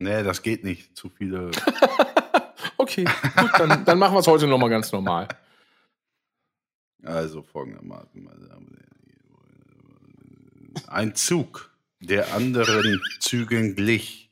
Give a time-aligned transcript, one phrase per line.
[0.00, 0.96] Nee, das geht nicht.
[0.96, 1.50] Zu viele.
[2.78, 3.04] okay,
[3.36, 5.28] gut, dann, dann machen wir es heute nochmal ganz normal.
[7.04, 8.28] Also folgendermaßen.
[10.86, 14.30] Ein Zug, der anderen Zügen glich,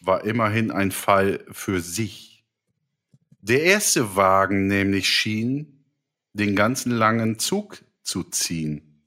[0.00, 2.44] war immerhin ein Fall für sich.
[3.40, 5.84] Der erste Wagen nämlich schien,
[6.32, 9.02] den ganzen langen Zug zu ziehen.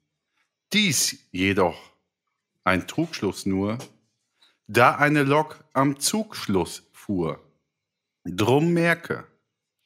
[0.73, 1.91] Dies jedoch
[2.63, 3.79] ein Trugschluss nur,
[4.69, 7.43] da eine Lok am Zugschluss fuhr.
[8.23, 9.25] Drum merke,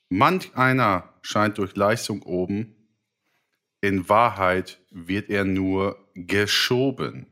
[0.10, 2.76] manch einer scheint durch Leistung oben,
[3.80, 7.28] in Wahrheit wird er nur geschoben.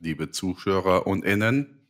[0.00, 1.86] Liebe Zuschauer und Innen,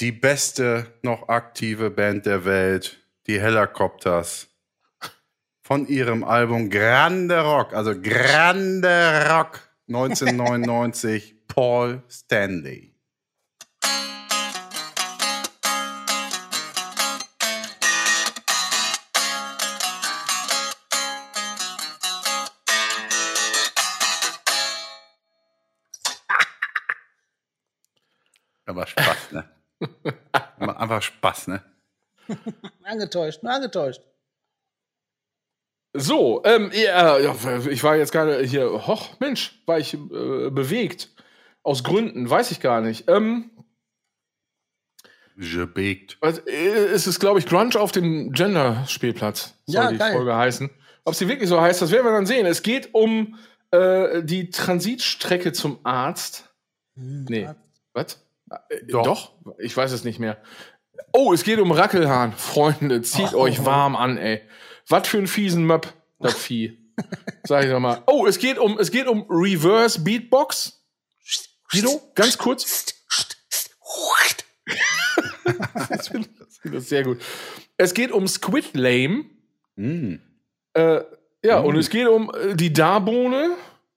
[0.00, 4.48] die beste noch aktive Band der Welt, die Helicopters,
[5.62, 12.94] von ihrem Album Grande Rock, also Grande Rock 1999, Paul Stanley.
[28.66, 29.44] Aber Spaß, ne?
[30.58, 31.62] Einfach Spaß, ne?
[32.82, 34.00] angetäuscht, nur angetäuscht.
[35.96, 41.13] So, ähm, ja, ich war jetzt gerade hier, hoch, Mensch, war ich äh, bewegt.
[41.64, 43.08] Aus Gründen, weiß ich gar nicht.
[43.08, 43.50] Ähm,
[45.36, 46.16] Gebegt.
[46.20, 50.12] Also, äh, es ist, glaube ich, Grunge auf dem Gender-Spielplatz, soll Ja, die geil.
[50.12, 50.70] Folge heißen.
[51.04, 52.46] Ob sie wirklich so heißt, das werden wir dann sehen.
[52.46, 53.36] Es geht um
[53.72, 56.54] äh, die Transitstrecke zum Arzt.
[56.94, 57.48] Nee.
[57.92, 58.24] Was?
[58.68, 59.04] Äh, Doch.
[59.04, 59.32] Doch.
[59.58, 60.40] Ich weiß es nicht mehr.
[61.12, 62.32] Oh, es geht um Rackelhahn.
[62.36, 64.42] Freunde, zieht euch warm an, ey.
[64.88, 66.78] Was für ein fiesen Möb, das Vieh.
[67.44, 68.02] Sag ich doch mal.
[68.06, 70.83] Oh, es geht um, es geht um Reverse Beatbox.
[71.74, 72.94] Guido, ganz kurz.
[75.88, 77.20] das finde ich find das sehr gut.
[77.76, 79.26] Es geht um Squid Lame.
[79.76, 80.14] Mm.
[80.74, 81.00] Äh,
[81.44, 81.66] ja, Mm.
[81.66, 83.56] und es geht um äh, die Darbohne,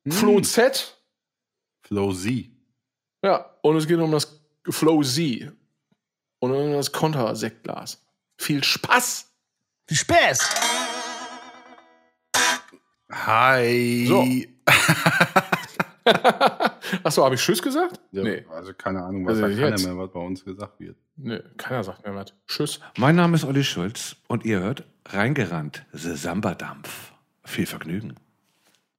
[0.10, 0.98] Flo Z.
[1.82, 2.50] Flow Z.
[3.24, 5.54] Ja, und es geht um das Flow Z.
[6.40, 8.02] Und um das Konter-Sektglas.
[8.38, 9.26] Viel Spaß!
[9.88, 10.50] Viel Spaß!
[13.12, 14.06] Hi.
[14.08, 14.28] So.
[17.04, 18.00] Achso, habe ich Tschüss gesagt?
[18.12, 18.46] Ja, Nee.
[18.54, 20.96] Also keine Ahnung, was Also sagt keiner mehr, was bei uns gesagt wird.
[21.18, 22.34] Nee, keiner sagt mehr was.
[22.48, 22.80] Tschüss.
[22.98, 27.12] Mein Name ist Olli Schulz und ihr hört Reingerannt, The Samba-Dampf.
[27.44, 28.16] Viel Vergnügen.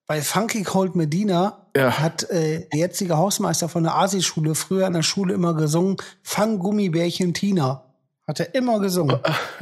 [0.07, 1.99] Bei Funky Cold Medina Ja.
[1.99, 6.59] hat äh, der jetzige Hausmeister von der Asi-Schule früher in der Schule immer gesungen, Fang
[6.59, 7.85] Gummibärchen Tina.
[8.27, 9.19] Hat er immer gesungen.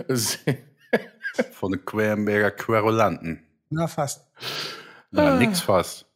[1.53, 3.43] Von den Querenberger Querulanten.
[3.71, 4.25] Na, fast.
[5.13, 5.37] Ja, Ah.
[5.37, 6.07] nix fast.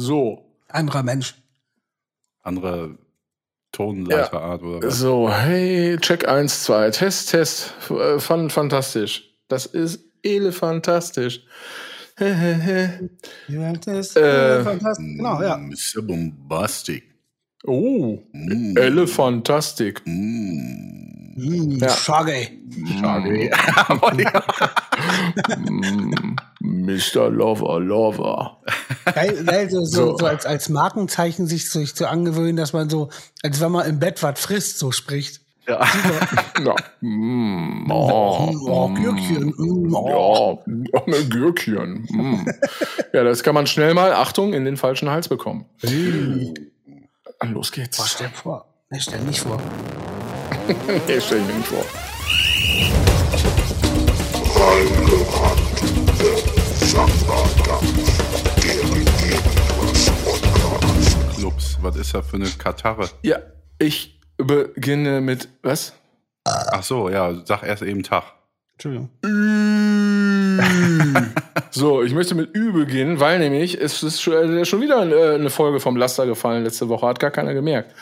[0.00, 1.34] So, Anderer Mensch.
[2.42, 2.96] Andere
[3.72, 4.98] Tonleiterart oder was?
[4.98, 7.74] so, hey, Check 1, 2, Test, Test.
[7.80, 9.30] F- äh, Fand fantastisch.
[9.48, 11.42] Das ist elefantastisch.
[12.18, 15.06] Ja, das ist Äh, fantastisch.
[15.16, 15.56] Genau, ja.
[15.58, 16.02] Mr.
[16.02, 17.04] Bombastic.
[17.64, 18.76] Oh, Mm.
[18.76, 20.00] elefantastik.
[20.06, 21.34] Mm.
[21.36, 21.88] Mm, Ja.
[21.90, 22.48] Schage.
[23.00, 23.50] Schade.
[26.60, 27.28] Mm, Mr.
[27.30, 28.58] Lover, Lover.
[29.14, 30.26] Geil, geil so, so, So.
[30.26, 33.08] als, als Markenzeichen sich, sich zu angewöhnen, dass man so,
[33.42, 35.40] als wenn man im Bett was frisst, so spricht.
[35.66, 35.80] ja.
[36.64, 36.74] Ja.
[37.00, 39.54] Mm, oh, Oh, mm, Gürkchen.
[39.56, 40.62] Mm, oh.
[40.92, 42.06] Ja, ein Gürkchen.
[42.10, 42.46] Mm.
[43.14, 45.64] Ja, das kann man schnell mal, Achtung, in den falschen Hals bekommen.
[47.42, 47.96] Los geht's.
[47.96, 48.66] Boah, stell vor.
[48.90, 49.58] Nee, stell nicht vor.
[51.08, 51.84] Nee, stell ich mir nicht vor.
[61.36, 61.78] Clubs.
[61.80, 63.08] Was ist da für eine Katarre?
[63.22, 63.38] Ja,
[63.78, 65.92] ich beginne mit was?
[66.44, 68.24] Ach so, ja, sag erst eben Tag.
[68.72, 69.10] Entschuldigung.
[71.72, 75.78] So, ich möchte mit Ü beginnen, weil nämlich es ist schon, wieder äh, eine Folge
[75.78, 77.94] vom Laster gefallen letzte Woche, hat gar keiner gemerkt.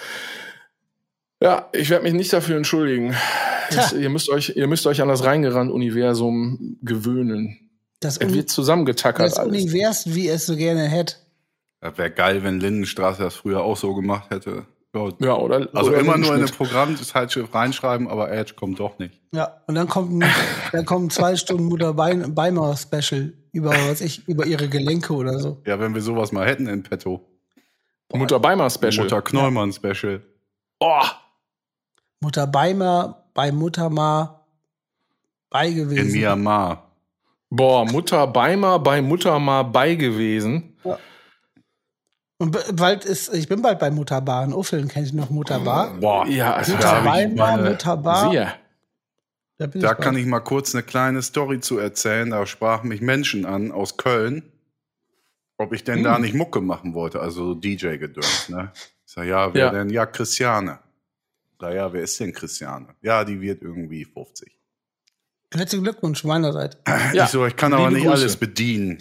[1.40, 3.14] Ja, ich werde mich nicht dafür entschuldigen.
[3.70, 7.67] Das, ihr, müsst euch, ihr müsst euch an das Reingerannt-Universum gewöhnen.
[8.00, 9.62] Das, Uni wird zusammengetackert das alles.
[9.64, 11.16] Univers, wie es so gerne hätte.
[11.80, 14.66] Das wäre geil, wenn Lindenstraße das früher auch so gemacht hätte.
[14.94, 15.68] Ja, Ja, oder?
[15.74, 16.56] Also oder immer nur in ein Schnitt.
[16.58, 19.20] Programmzeitschrift reinschreiben, aber Edge kommt doch nicht.
[19.32, 20.30] Ja, und dann kommt, ein-
[20.72, 25.38] dann kommen zwei Stunden Mutter Bein- Beimer Special über was ich, über ihre Gelenke oder
[25.38, 25.60] so.
[25.66, 27.28] Ja, wenn wir sowas mal hätten in petto.
[28.12, 29.04] Mutter Beimer Special.
[29.04, 30.22] Mutter Knollmann Special.
[30.80, 31.02] Oh,
[32.20, 34.46] Mutter Beimer bei Mutter Ma
[35.50, 36.12] bei In gewesen.
[36.12, 36.87] Myanmar.
[37.50, 40.76] Boah, Mutter Beimer bei Mutter mal bei gewesen.
[40.84, 40.98] Ja.
[42.40, 44.44] Und bald ist, ich bin bald bei Mutterbar.
[44.44, 45.94] In Uffeln kennt ihr noch Mutterbar?
[45.94, 48.32] Boah, Ja, also ich Weinbar, meine- Mutterbar.
[48.32, 50.18] Da, Da ich kann bald.
[50.18, 52.30] ich mal kurz eine kleine Story zu erzählen.
[52.30, 54.44] Da sprachen mich Menschen an aus Köln,
[55.56, 58.50] ob ich denn da nicht Mucke machen wollte, also DJ-Gedöns.
[58.50, 58.70] Ne?
[59.04, 59.70] Ich sag, ja, wer Ja.
[59.72, 59.90] denn?
[59.90, 60.78] Ja, Christiane.
[61.60, 62.94] Na ja, wer ist denn Christiane?
[63.02, 64.57] Ja, die wird irgendwie 50.
[65.54, 66.78] Herzlichen Glückwunsch von meiner Seite.
[67.14, 68.20] Ja, ich so, ich kann aber liebe nicht Grüße.
[68.22, 68.98] alles bedienen.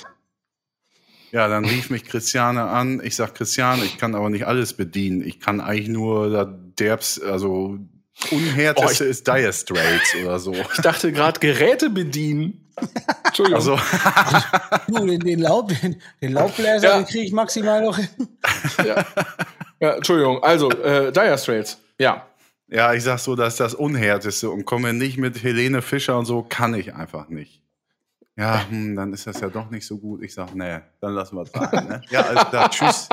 [1.31, 3.01] Ja, dann rief mich Christiane an.
[3.03, 5.21] Ich sag, Christiane, ich kann aber nicht alles bedienen.
[5.21, 7.77] Ich kann eigentlich nur da derbs, also
[8.31, 10.53] unhärteste Oh, ist Dire Straits oder so.
[10.53, 12.71] Ich dachte gerade Geräte bedienen.
[13.25, 13.55] Entschuldigung.
[13.59, 13.77] Also,
[14.87, 16.97] Du, den, den, Laub, den, den Laubbläser, Ja.
[16.97, 18.07] den kriege ich maximal noch hin.
[18.85, 19.05] ja.
[19.81, 20.41] ja, Entschuldigung.
[20.43, 21.77] Also, äh, Dire Straits.
[21.99, 22.25] Ja.
[22.69, 26.25] Ja, ich sag so, das ist das Unhärteste und komme nicht mit Helene Fischer und
[26.25, 27.61] so, kann ich einfach nicht.
[28.35, 30.21] Ja, hm, dann ist das ja doch nicht so gut.
[30.21, 31.87] Ich sag, nee, dann lassen wir es sein.
[31.87, 32.01] Ne?
[32.11, 33.09] Ja, alles klar, tschüss.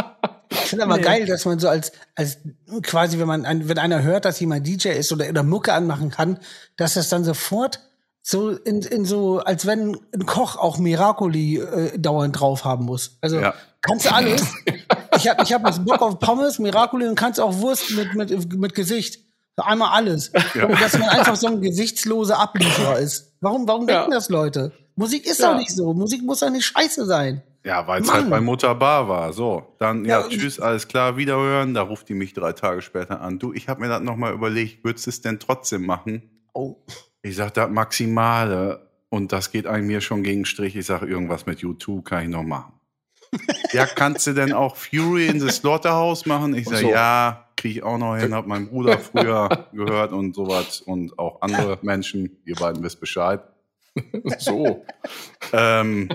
[0.51, 2.39] Ich finde aber geil, dass man so als, als
[2.83, 6.11] quasi, wenn man, ein, wenn einer hört, dass jemand DJ ist oder, oder Mucke anmachen
[6.11, 6.39] kann,
[6.77, 7.81] dass das dann sofort
[8.23, 13.19] so in, in so, als wenn ein Koch auch Miracoli äh, dauernd drauf haben muss.
[13.21, 13.55] Also Ja.
[13.83, 14.43] kannst du alles.
[15.17, 18.55] ich habe ich hab jetzt Bock auf Pommes, Miracoli und kannst auch Wurst mit, mit,
[18.55, 19.21] mit Gesicht.
[19.57, 20.29] Einmal alles.
[20.55, 23.33] Und dass man einfach so ein gesichtsloser Ablieferer ist.
[23.41, 23.99] Warum, warum Ja.
[24.01, 24.73] denken das Leute?
[24.97, 25.53] Musik ist Ja.
[25.53, 25.93] doch nicht so.
[25.95, 27.43] Musik muss doch nicht scheiße sein.
[27.65, 29.33] Ja, weil es halt bei Mutter Bar war.
[29.33, 31.73] So, dann, ja, Ja, tschüss, alles klar, wiederhören.
[31.73, 33.39] Da ruft die mich drei Tage später an.
[33.39, 36.23] Du, ich habe mir das nochmal überlegt, würdest du es denn trotzdem machen?
[36.53, 36.77] Oh.
[37.23, 41.47] Ich sag, das Maximale, und das geht eigentlich mir schon gegen Strich, ich sag, irgendwas
[41.47, 42.75] mit U2 kann ich noch machen.
[43.73, 46.55] ja, kannst du denn auch Fury in the Slaughterhouse machen?
[46.55, 46.91] Ich sag, so.
[46.91, 51.41] ja, kriege ich auch noch hin, hab mein Bruder früher gehört und sowas und auch
[51.41, 53.43] andere Menschen, ihr beiden wisst Bescheid.
[54.39, 54.85] So.
[55.53, 56.09] Ähm,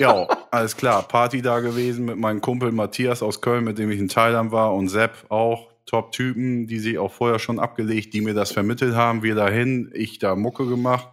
[0.00, 1.06] ja, alles klar.
[1.06, 4.74] Party da gewesen mit meinem Kumpel Matthias aus Köln, mit dem ich in Thailand war
[4.74, 5.70] und Sepp auch.
[5.86, 9.22] Top-Typen, die sich auch vorher schon abgelegt, die mir das vermittelt haben.
[9.22, 11.08] Wir dahin, ich da Mucke gemacht.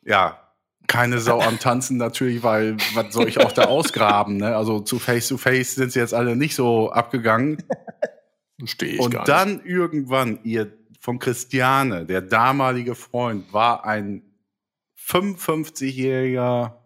[0.00, 0.41] Ja,
[0.86, 4.38] keine Sau am Tanzen natürlich, weil was soll ich auch da ausgraben?
[4.38, 4.56] Ne?
[4.56, 7.62] Also zu Face-to-Face sind sie jetzt alle nicht so abgegangen.
[8.64, 14.22] Stehe ich Und gar dann irgendwann, ihr von Christiane, der damalige Freund, war ein
[14.98, 16.76] 55-Jähriger,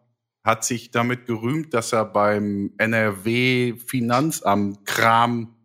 [0.43, 5.56] hat sich damit gerühmt, dass er beim NRW-Finanzamt Kram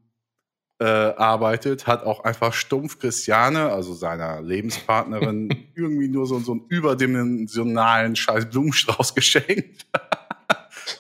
[0.82, 6.66] äh, arbeitet, hat auch einfach stumpf Christiane, also seiner Lebenspartnerin, irgendwie nur so, so einen
[6.70, 9.86] überdimensionalen scheiß Blumenstrauß geschenkt.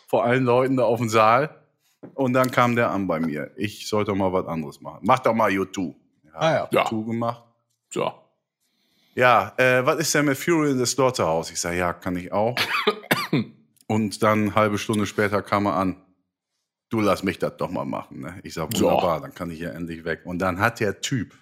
[0.07, 1.49] Vor allen Leuten da auf dem Saal.
[2.13, 3.51] Und dann kam der an bei mir.
[3.55, 4.99] Ich sollte mal was anderes machen.
[5.01, 5.95] Mach doch mal YouTube.
[6.25, 6.69] Ja, Ah ja.
[6.71, 6.83] Ja.
[6.83, 7.43] YouTube gemacht.
[7.43, 7.93] nicht.
[7.93, 8.11] So.
[9.15, 11.51] Ja, äh, was ist denn mit Fury in the Slaughterhouse?
[11.51, 12.55] Ich sage, ja, kann ich auch.
[13.87, 15.97] Und dann eine halbe Stunde später kam er an.
[16.91, 18.19] Du lass mich das doch mal machen.
[18.21, 18.35] Ne?
[18.43, 18.85] Ich sag, So.
[18.85, 20.21] wunderbar, dann kann ich ja endlich weg.
[20.25, 21.33] Und dann hat der Typ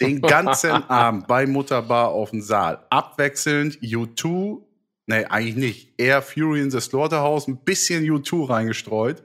[0.00, 4.58] den ganzen Abend bei Mutterbar auf dem Saal abwechselnd U2,
[5.06, 9.22] nee, eigentlich nicht, eher Fury in the Slaughterhouse, ein bisschen U2 reingestreut.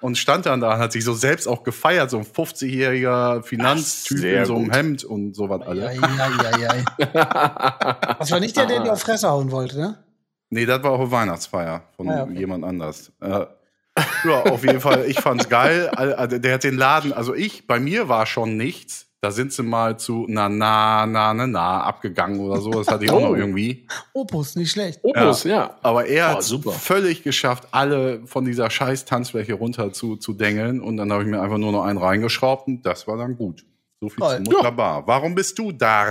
[0.00, 4.24] Und stand dann da und hat sich so selbst auch gefeiert, so ein 50-jähriger Finanztyp
[4.24, 4.74] in so einem gut.
[4.74, 5.96] Hemd und sowas Ja, alles.
[6.00, 8.16] ja, ja, ja.
[8.18, 9.98] Das war nicht der, der dir auf Fresse hauen wollte, ne?
[10.48, 12.38] Nee, das war auch eine Weihnachtsfeier von Ah, ja, okay.
[12.38, 13.12] jemand anders.
[13.20, 13.46] Äh,
[14.24, 15.88] ja, auf jeden Fall, ich fand's geil.
[15.90, 19.06] Al- Also, der hat den Laden, also ich, bei mir war schon nichts.
[19.22, 22.70] Da sind sie mal zu na, na, na, na, na abgegangen oder so.
[22.70, 23.34] Das hatte ich auch noch Oh.
[23.36, 23.86] irgendwie.
[24.14, 25.00] Opus, nicht schlecht.
[25.02, 25.76] Opus, ja.
[25.82, 26.72] Aber er hat super.
[26.72, 30.80] völlig geschafft, alle von dieser scheiß Tanzfläche runter zu, zu dengeln.
[30.80, 33.62] Und dann habe ich mir einfach nur noch einen reingeschraubt und das war dann gut.
[34.00, 34.36] So viel Toll.
[34.42, 35.06] zu Mutterbar.
[35.06, 36.06] Warum bist du da?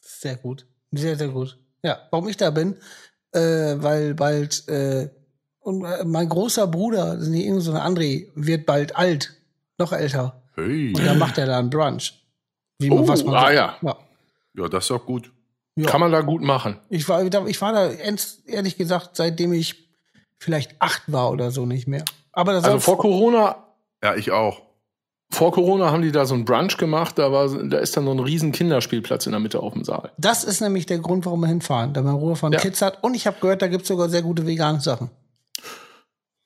[0.00, 0.66] Sehr gut.
[0.92, 1.58] Sehr, sehr gut.
[1.82, 2.76] Ja, warum ich da bin,
[3.32, 5.10] äh, weil bald äh,
[5.68, 9.34] und äh, mein großer Bruder, das ist nicht irgend so ein André, wird bald alt,
[9.78, 10.42] noch älter.
[10.56, 10.92] Hey.
[10.94, 12.14] Und dann macht er da einen Brunch.
[12.80, 13.76] Wie man, Oh, was man ah, ja.
[13.82, 13.96] ja.
[14.56, 15.30] Ja, das ist doch gut.
[15.76, 15.86] Ja.
[15.86, 16.78] Kann man da gut machen.
[16.88, 17.90] Ich war, da- ich war da
[18.46, 19.88] ehrlich gesagt, seitdem ich
[20.38, 22.04] vielleicht acht war oder so nicht mehr.
[22.32, 23.56] Aber das Also vor Corona,
[24.02, 24.62] Ja, ich auch.
[25.30, 28.10] vor Corona haben die da so einen Brunch gemacht, da, war, da ist dann so
[28.12, 30.10] ein riesen Kinderspielplatz in der Mitte auf dem Saal.
[30.18, 32.58] das ist nämlich der Grund, warum wir hinfahren, da man Ruhe von Ja.
[32.58, 33.02] Kids hat.
[33.04, 35.10] Und ich habe gehört, da gibt's sogar sehr gute vegane Sachen.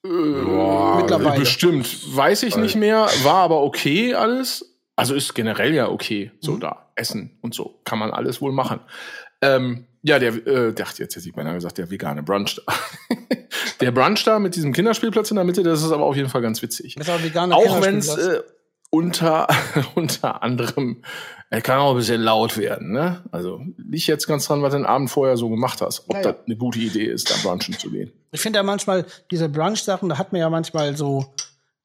[0.04, 1.40] Äh, Mittlerweile.
[1.40, 2.16] Bestimmt.
[2.16, 3.09] Weiß ich nicht mehr.
[3.23, 4.76] War aber okay alles.
[4.97, 6.32] Also ist generell ja okay.
[6.40, 6.90] So da.
[6.94, 7.80] Essen und so.
[7.85, 8.80] Kann man alles wohl machen.
[9.40, 12.75] Ähm, ja, der, äh, dachte jetzt hätte ich beinahe gesagt, der vegane Brunch da.
[13.80, 16.42] der Brunch da mit diesem Kinderspielplatz in der Mitte, das ist aber auf jeden Fall
[16.42, 16.97] ganz witzig.
[16.97, 18.40] Das ist auch veganer Auch wenn es, äh,
[18.90, 19.49] unter,
[19.94, 21.02] unter anderem,
[21.50, 23.23] er kann auch ein bisschen laut werden, ne?
[23.30, 26.04] Also liegt jetzt ganz dran, was du den Abend vorher so gemacht hast.
[26.09, 26.32] Ob Ja, ja.
[26.32, 28.12] das eine gute Idee ist, da brunchen zu gehen.
[28.32, 31.34] Ich finde ja manchmal diese Brunch-Sachen, da hat man ja manchmal so,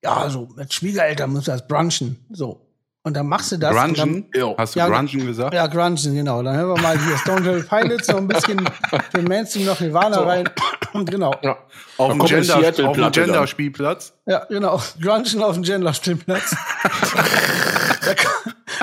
[0.03, 2.25] ja, so mit Schwiegereltern muss das brunchen.
[2.31, 2.61] So.
[3.03, 3.73] Und dann machst du das.
[3.73, 4.25] Grungen?
[4.57, 5.53] Hast du Ja, Grungen gesagt?
[5.53, 6.43] Ja, Grungen, genau.
[6.43, 8.69] Dann hören wir mal hier Stone Temple Pilots, so ein bisschen
[9.11, 10.49] für Mainstream noch Nirvana rein.
[11.05, 11.33] genau.
[11.41, 11.57] Ja.
[11.97, 13.11] Auf dem Gender- dem.
[13.11, 14.13] Gender-Spielplatz?
[14.25, 14.81] Ja, genau.
[15.01, 16.55] Grungen auf dem Gender-Spielplatz.
[18.05, 18.13] da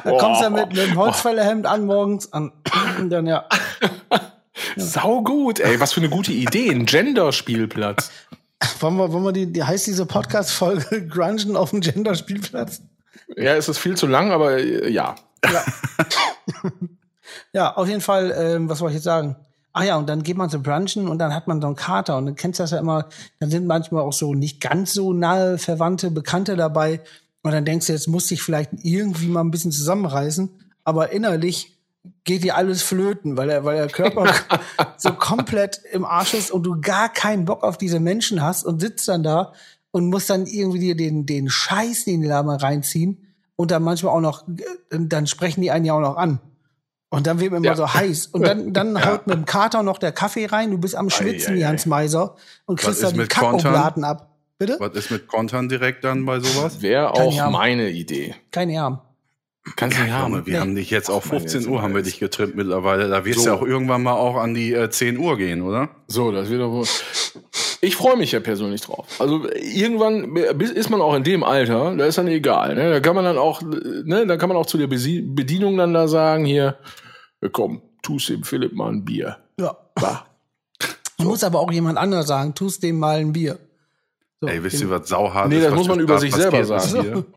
[0.04, 2.52] da kommst du mit, mit einem Holzfällerhemd an morgens an.
[2.98, 3.44] Und dann, ja.
[4.76, 8.10] Sau gut, ey, was für eine gute Idee, ein Gender-Spielplatz.
[8.80, 12.82] Wollen wir, wollen wir die, die heißt diese Podcast-Folge Grungen auf dem Gender-Spielplatz?
[13.36, 15.14] Ja, es ist viel zu lang, aber äh, ja.
[17.52, 19.36] Ja, auf jeden Fall, ähm, was wollte ich jetzt sagen?
[19.72, 22.16] Ach ja, und dann geht man zu brunchen und dann hat man so einen Kater
[22.16, 23.08] und dann kennst du das ja immer,
[23.40, 27.00] dann sind manchmal auch so nicht ganz so nahe Verwandte, Bekannte dabei
[27.42, 30.50] und dann denkst du, jetzt musst du dich vielleicht irgendwie mal ein bisschen zusammenreißen,
[30.84, 31.73] aber innerlich
[32.24, 34.32] geht dir alles flöten, weil der, weil der Körper
[34.96, 38.80] so komplett im Arsch ist und du gar keinen Bock auf diese Menschen hast und
[38.80, 39.52] sitzt dann da
[39.90, 43.82] und musst dann irgendwie dir den, den Scheiß, den die da mal reinziehen und dann
[43.82, 46.40] manchmal auch noch, äh, dann sprechen die einen ja auch noch an.
[47.10, 47.76] Und dann wird mir immer Ja.
[47.76, 48.26] so heiß.
[48.28, 50.72] Und dann, dann haut mit dem Kater noch der Kaffee rein.
[50.72, 51.62] Du bist am Schwitzen ei.
[51.62, 52.34] Hans Meiser
[52.66, 53.60] und kriegst dann die mit Kontern?
[53.72, 54.30] Kackoblaten ab.
[54.58, 54.76] Bitte?
[54.80, 56.82] Was ist mit Kontern direkt dann bei sowas?
[56.82, 58.34] Wäre auch meine Idee.
[58.50, 58.98] Keine Ahnung.
[59.76, 60.32] Kannst du nicht haben.
[60.32, 63.08] Junge, wir haben dich jetzt meine 15 jetzt Uhr haben wir dich getrimmt mittlerweile.
[63.08, 63.44] Da wirst So.
[63.44, 65.88] du ja auch irgendwann mal auch an die äh, 10 Uhr gehen, oder?
[66.06, 66.86] So, das wird doch wohl.
[67.80, 69.06] Ich freue mich ja persönlich drauf.
[69.18, 72.74] Also irgendwann ist man auch in dem Alter, da ist dann egal.
[72.74, 72.90] Ne?
[72.90, 76.08] Da kann man dann auch, ne, da kann man auch zu der Bedienung dann da
[76.08, 76.78] sagen, hier,
[77.42, 79.36] ja, komm, tust dem Philipp mal ein Bier.
[79.58, 79.76] Ja.
[79.94, 80.24] Bah.
[81.18, 83.58] Muss aber auch jemand anders sagen, tust dem mal ein Bier.
[84.40, 85.64] So, Ey, wisst ihr, was sauhart Nee, ist?
[85.66, 87.24] das muss man über sich selber sagen.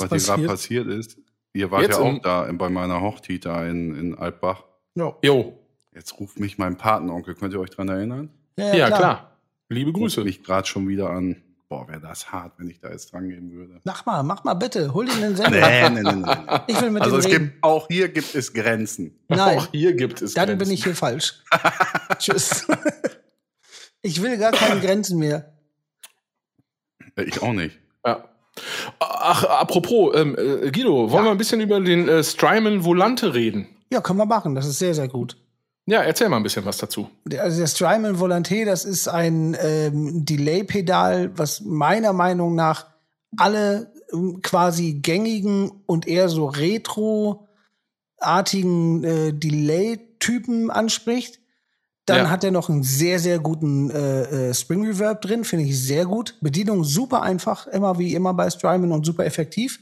[0.00, 0.86] Was was hier gerade passiert?
[0.86, 1.18] passiert ist.
[1.54, 4.64] Ihr wart Jetzt ja auch da in, bei meiner Hochzeit da in, in Altbach.
[4.94, 5.58] Ja, Jo,
[5.94, 8.30] Jetzt ruft mich mein Patenonkel, könnt ihr euch dran erinnern?
[8.56, 9.36] ja, klar.
[9.68, 10.24] Liebe Ruft Grüße.
[10.24, 11.42] mich gerade schon wieder an.
[11.68, 13.80] Boah, wäre das hart, wenn ich da jetzt dran gehen würde.
[13.84, 14.92] Mach mal, mach mal bitte.
[14.92, 15.50] Hol ihn in den Sender.
[15.58, 16.60] Nee, nee, nee, nee.
[16.66, 17.44] Ich will mit Also es reden.
[17.52, 19.18] gibt, auch hier gibt es Grenzen.
[19.28, 20.58] Nein, Auch hier gibt es dann Grenzen.
[20.58, 21.42] bin ich hier falsch.
[22.18, 22.66] Tschüss.
[24.02, 25.52] ich will gar keine Grenzen mehr.
[27.16, 27.78] Ich auch nicht.
[28.04, 28.28] Ja.
[29.00, 33.66] Ach, apropos, ähm, äh, Guido, wollen wir ein bisschen über den äh, Strymon Volante reden?
[33.90, 34.54] Ja, können wir machen.
[34.54, 35.36] Das ist sehr, sehr gut.
[35.86, 37.08] Ja, erzähl mal ein bisschen was dazu.
[37.24, 42.86] Der- Also der Strymon Volante, das ist ein ähm, Delay-Pedal, was meiner Meinung nach
[43.36, 46.46] alle ähm, quasi gängigen und eher so
[48.20, 51.40] retro-artigen äh, Delay-Typen anspricht.
[52.06, 52.30] Dann Ja.
[52.30, 56.04] hat er noch einen sehr, sehr guten äh, äh, Spring Reverb drin, finde ich sehr
[56.04, 56.34] gut.
[56.40, 59.78] Bedienung super einfach, immer wie immer bei Strymon und super effektiv.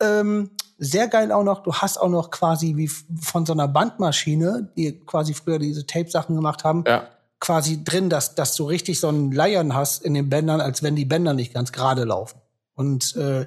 [0.00, 4.72] Ähm, sehr geil auch noch, du hast auch noch quasi wie von so einer Bandmaschine,
[4.76, 7.08] die quasi früher diese Tape-Sachen gemacht haben, Ja.
[7.40, 10.96] quasi drin, dass, dass du richtig so einen Leiern hast in den Bändern, als wenn
[10.96, 12.40] die Bänder nicht ganz gerade laufen.
[12.74, 13.46] Und, äh,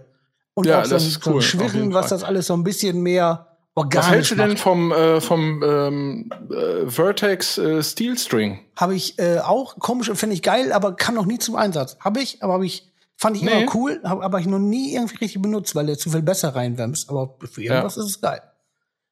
[0.55, 2.53] und Ja, auch so das ein, ist so ein cool, Schwirren, was das alles so
[2.53, 4.59] ein bisschen mehr organisch Was hältst du denn macht.
[4.59, 8.59] vom, äh, vom ähm, äh, Vertex äh, Steel String?
[8.75, 11.97] Habe ich äh, auch komisch, finde ich geil, aber kam noch nie zum Einsatz.
[11.99, 13.61] Habe ich, aber habe ich, fand ich Nee.
[13.63, 16.55] immer cool, habe aber ich noch nie irgendwie richtig benutzt, weil der zu viel besser
[16.55, 17.09] reinwämst.
[17.09, 18.41] Aber für irgendwas ist es geil.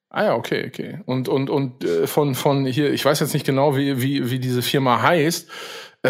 [0.09, 0.99] Ah ja, okay, okay.
[1.05, 4.39] Und und und äh, von von hier, ich weiß jetzt nicht genau, wie wie wie
[4.39, 5.49] diese Firma heißt,
[6.03, 6.09] äh,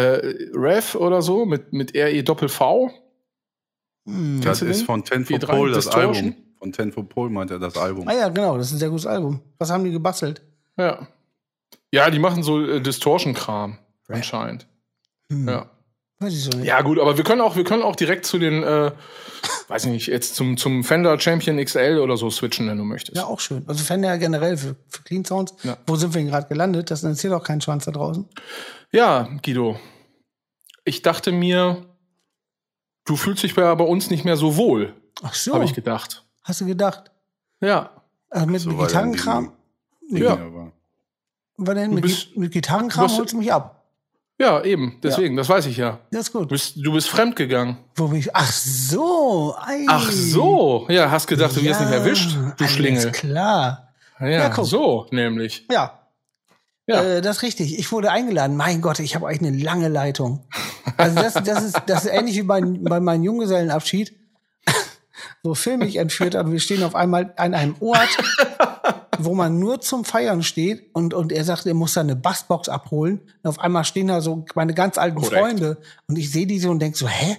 [0.54, 2.92] Rev oder so mit mit RE Doppel V.
[4.06, 4.42] Hm.
[4.44, 4.86] Das du ist den?
[4.86, 6.16] von Ten for V3 Pole das Distortion?
[6.26, 6.45] Album.
[6.60, 8.08] Von Ten for Pole meint er das Album.
[8.08, 9.42] Ah ja, genau, das ist ein sehr gutes Album.
[9.58, 10.42] Was haben die gebastelt?
[10.78, 11.08] Ja.
[11.92, 14.68] Ja, die machen so äh, Distortion-Kram anscheinend.
[15.30, 15.48] Hm.
[15.48, 15.70] Ja.
[16.20, 16.66] Weiß ich so nicht.
[16.66, 18.92] Ja, gut, aber wir können auch, wir können auch direkt zu den, äh,
[19.68, 23.18] weiß ich nicht, jetzt zum, zum Fender Champion XL oder so switchen, wenn du möchtest.
[23.18, 23.64] Ja, auch schön.
[23.68, 25.54] Also Fender ja generell für, für Clean Sounds.
[25.64, 25.78] Ja.
[25.86, 26.90] Wo sind wir denn gerade gelandet?
[26.90, 28.28] Das interessiert auch keinen Schwanz da draußen.
[28.92, 29.78] Ja, Guido.
[30.86, 31.86] Ich dachte mir,
[33.06, 36.25] du fühlst dich bei, bei uns nicht mehr so wohl, Ach so, habe ich gedacht.
[36.46, 37.12] Hast du gedacht?
[37.60, 37.90] Ja.
[38.30, 39.52] Also mit, So, mit weil Gitarrenkram?
[40.10, 40.36] die- Ja.
[40.38, 40.72] Dinge war.
[41.58, 41.90] Was denn?
[41.90, 43.84] Du Mit, bist- mit Gitarrenkram du holst du mich ab.
[44.38, 45.00] Ja, eben.
[45.02, 46.00] Deswegen, das weiß ich ja.
[46.12, 46.50] Das ist Du gut.
[46.50, 47.78] bist, du bist fremdgegangen.
[47.96, 48.36] Wo bin ich?
[48.36, 49.56] Ach so.
[49.58, 49.86] Ei.
[49.88, 50.86] Ach so.
[50.90, 53.12] Ja, hast gedacht, du wirst Ja, nicht erwischt, du alles Schlingel.
[53.14, 53.94] klar.
[54.20, 54.66] Ja, Ja, guck.
[54.66, 55.66] so nämlich.
[55.72, 56.02] Ja,
[56.88, 57.02] Ja.
[57.02, 57.80] Äh, das ist richtig.
[57.80, 58.58] Ich wurde eingeladen.
[58.58, 60.46] Mein Gott, ich habe eigentlich eine lange Leitung.
[60.98, 64.14] Also das, das, ist, das ist ähnlich wie bei, bei meinem Junggesellenabschied,
[65.46, 66.52] wo Phil mich entführt hat.
[66.52, 68.10] Wir stehen auf einmal an einem Ort,
[69.20, 72.68] wo man nur zum Feiern steht und, und er sagt, er muss da eine Bassbox
[72.70, 73.22] abholen.
[73.44, 75.42] Und auf einmal stehen da so meine ganz alten Korrekt.
[75.42, 77.38] Freunde und ich sehe die so und denk so, hä?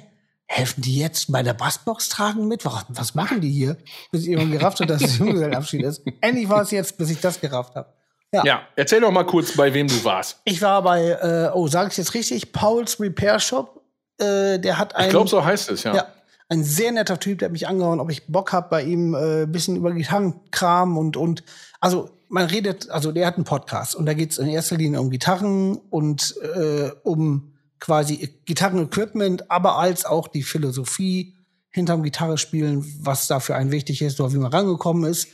[0.49, 2.65] helfen die jetzt bei der Bassbox tragen mit?
[2.65, 3.77] Was, was machen die hier?
[4.11, 6.03] Bis ich irgendwann gerafft habe, dass es Junggesellenabschied ist.
[6.21, 7.93] Endlich war es jetzt, bis ich das gerafft habe.
[8.33, 8.45] Ja.
[8.45, 10.41] Ja, erzähl doch mal kurz, bei wem du warst.
[10.45, 13.83] Ich war bei, äh, oh, sage ich jetzt richtig, Pauls Repair Shop.
[14.19, 15.95] Äh, der hat Ich einen, glaube, so heißt es, ja.
[15.95, 16.07] ja,
[16.49, 19.43] ein sehr netter Typ, der hat mich angehauen, ob ich Bock hab bei ihm äh,
[19.43, 21.43] ein bisschen über Gitarrenkram und und
[21.81, 25.11] also man redet, also der hat einen Podcast und da geht's in erster Linie um
[25.11, 31.35] Gitarren und äh, um quasi Gitarrenequipment, aber als auch die Philosophie
[31.71, 35.29] hinterm Gitarrespielen, was da für einen wichtig ist oder wie man rangekommen ist.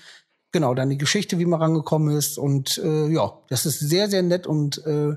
[0.50, 4.23] Genau, dann die Geschichte, wie man rangekommen ist und äh, ja, das ist sehr, sehr
[4.23, 5.14] nett und äh,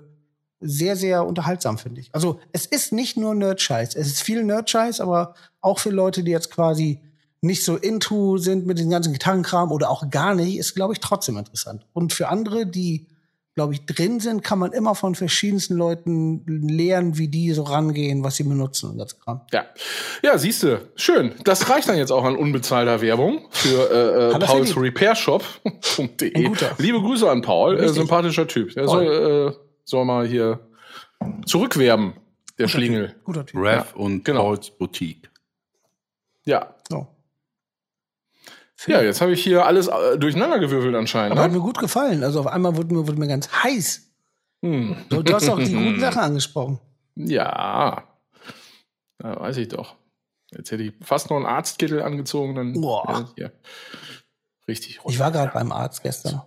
[0.60, 2.10] sehr, sehr unterhaltsam, finde ich.
[2.14, 3.96] Also es ist nicht nur Nerd-Scheiß.
[3.96, 7.02] Es ist viel Nerd-Scheiß, aber auch für Leute, die jetzt quasi
[7.42, 11.00] nicht so into sind mit dem ganzen Gitarrenkram oder auch gar nicht, ist, glaube ich,
[11.00, 11.86] trotzdem interessant.
[11.94, 13.08] Und für andere, die,
[13.54, 18.24] glaube ich, drin sind, kann man immer von verschiedensten Leuten lernen, wie die so rangehen,
[18.24, 19.42] was sie benutzen und das Kram.
[19.54, 19.66] Ja,
[20.24, 21.34] ja siehste, schön.
[21.44, 24.76] Das reicht dann jetzt auch an unbezahlter Werbung für äh, äh, Pauls.
[24.76, 26.52] Repairshop.de.
[26.80, 28.72] Liebe Grüße an Paul, äh, sympathischer Typ.
[28.72, 30.60] Soll, äh, soll mal hier
[31.46, 32.14] zurückwerben,
[32.60, 33.16] der Schlingel.
[33.24, 33.60] Guter Typ.
[33.60, 34.42] Rev und genau.
[34.44, 35.30] Pauls Boutique.
[36.46, 36.76] Ja.
[36.90, 37.08] So.
[38.88, 41.32] Ja, jetzt habe ich hier alles äh, durcheinandergewürfelt anscheinend.
[41.32, 41.58] Aber hat Ne?
[41.58, 42.24] mir gut gefallen.
[42.24, 44.12] Also auf einmal wurde mir, wurde mir ganz heiß.
[44.62, 44.96] Hm.
[45.10, 46.80] Du, du hast auch die guten Sachen angesprochen.
[47.16, 48.04] Ja.
[49.24, 49.96] ja, weiß ich doch.
[50.52, 53.34] Jetzt hätte ich fast noch einen Arztkittel angezogen, dann Boah.
[54.68, 56.42] richtig Ich war gerade beim Arzt gestern.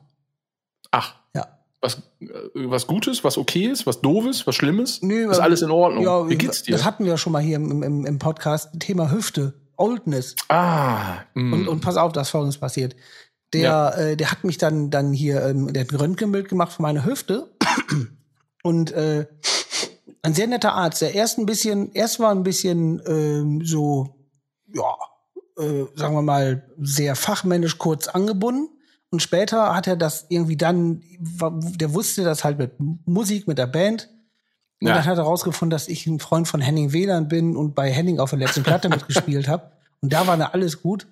[0.90, 1.58] Ach, Ja.
[1.80, 5.02] Was, äh, was Gutes, was okay ist, was Doofes, was Schlimmes?
[5.02, 6.04] Nö, ist alles in Ordnung.
[6.04, 6.73] Ja, Wie geht's dir?
[6.73, 8.70] Das hatten wir ja schon mal hier im, im, im Podcast.
[8.80, 10.35] Thema Hüfte, Oldness.
[10.49, 11.52] ah, mm.
[11.52, 12.97] Und, und pass auf, dass folgendes passiert.
[13.52, 16.82] Der, äh, der hat mich dann, dann hier, ähm, der hat ein Röntgenbild gemacht von
[16.82, 17.54] meiner Hüfte.
[18.62, 19.26] Und äh,
[20.23, 24.16] ein sehr netter Arzt, der erst ein bisschen, erst war ein bisschen ähm, so,
[24.75, 24.94] ja,
[25.58, 28.68] äh, sagen wir mal, sehr fachmännisch kurz angebunden.
[29.11, 32.73] Und später hat er das irgendwie dann, der wusste das halt mit
[33.07, 34.09] Musik, mit der Band.
[34.81, 34.95] Und Ja.
[34.95, 38.21] dann hat er rausgefunden, dass ich ein Freund von Henning Wieland bin und bei Henning
[38.21, 39.73] auf der letzten Platte mitgespielt habe.
[40.00, 41.07] Und da war da alles gut.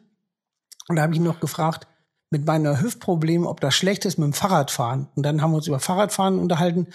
[0.89, 1.87] Und da habe ich ihn noch gefragt,
[2.31, 5.09] mit meiner Hüftproblem, ob das schlecht ist mit dem Fahrradfahren.
[5.15, 6.89] Und dann haben wir uns über Fahrradfahren unterhalten.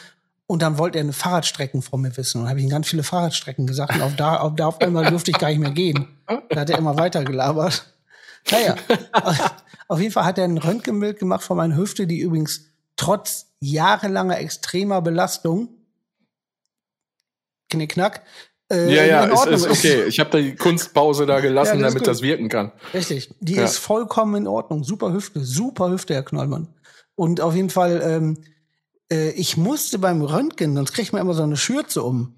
[0.46, 2.42] Und dann wollte er eine Fahrradstrecken von mir wissen.
[2.42, 3.96] Und habe ich ihm ganz viele Fahrradstrecken gesagt.
[3.96, 6.08] Und auf, da, auf, da auf einmal durfte ich gar nicht mehr gehen.
[6.50, 7.91] Da hat er immer weiter gelabert.
[8.50, 8.76] Naja,
[9.88, 14.40] auf jeden Fall hat er ein Röntgenbild gemacht von meiner Hüfte, die übrigens trotz jahrelanger
[14.40, 15.70] extremer Belastung,
[17.70, 18.24] knickknack,
[18.72, 20.04] äh, ja, ja, in ist, Ordnung ist okay.
[20.06, 22.72] Ich habe die Kunstpause da gelassen, Ja, das damit das wirken kann.
[22.94, 23.34] Richtig.
[23.42, 23.66] Die Ja.
[23.66, 24.84] ist vollkommen in Ordnung.
[24.86, 26.70] Super Hüfte, super Hüfte, Herr Knollmann.
[27.16, 28.38] Und auf jeden Fall, ähm,
[29.12, 32.36] äh, ich musste beim Röntgen, sonst kriegt man immer so eine Schürze um.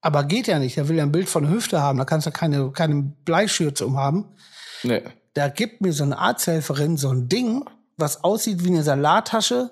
[0.00, 0.78] Aber geht ja nicht.
[0.78, 1.98] Er will ja ein Bild von der Hüfte haben.
[1.98, 4.26] Da kannst du keine, keine Bleischürze umhaben.
[4.84, 5.02] Nee.
[5.34, 7.64] Da gibt mir so eine Arzthelferin so ein Ding,
[7.96, 9.70] was aussieht wie eine Salattasche,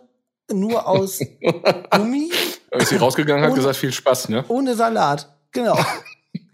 [0.53, 1.21] nur aus
[1.91, 2.31] Gummi,
[2.73, 4.45] Ist sie rausgegangen, hat Und- gesagt, viel Spaß, ne?
[4.49, 5.29] ohne Salat.
[5.53, 5.77] Genau.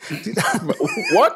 [0.08, 1.32] What?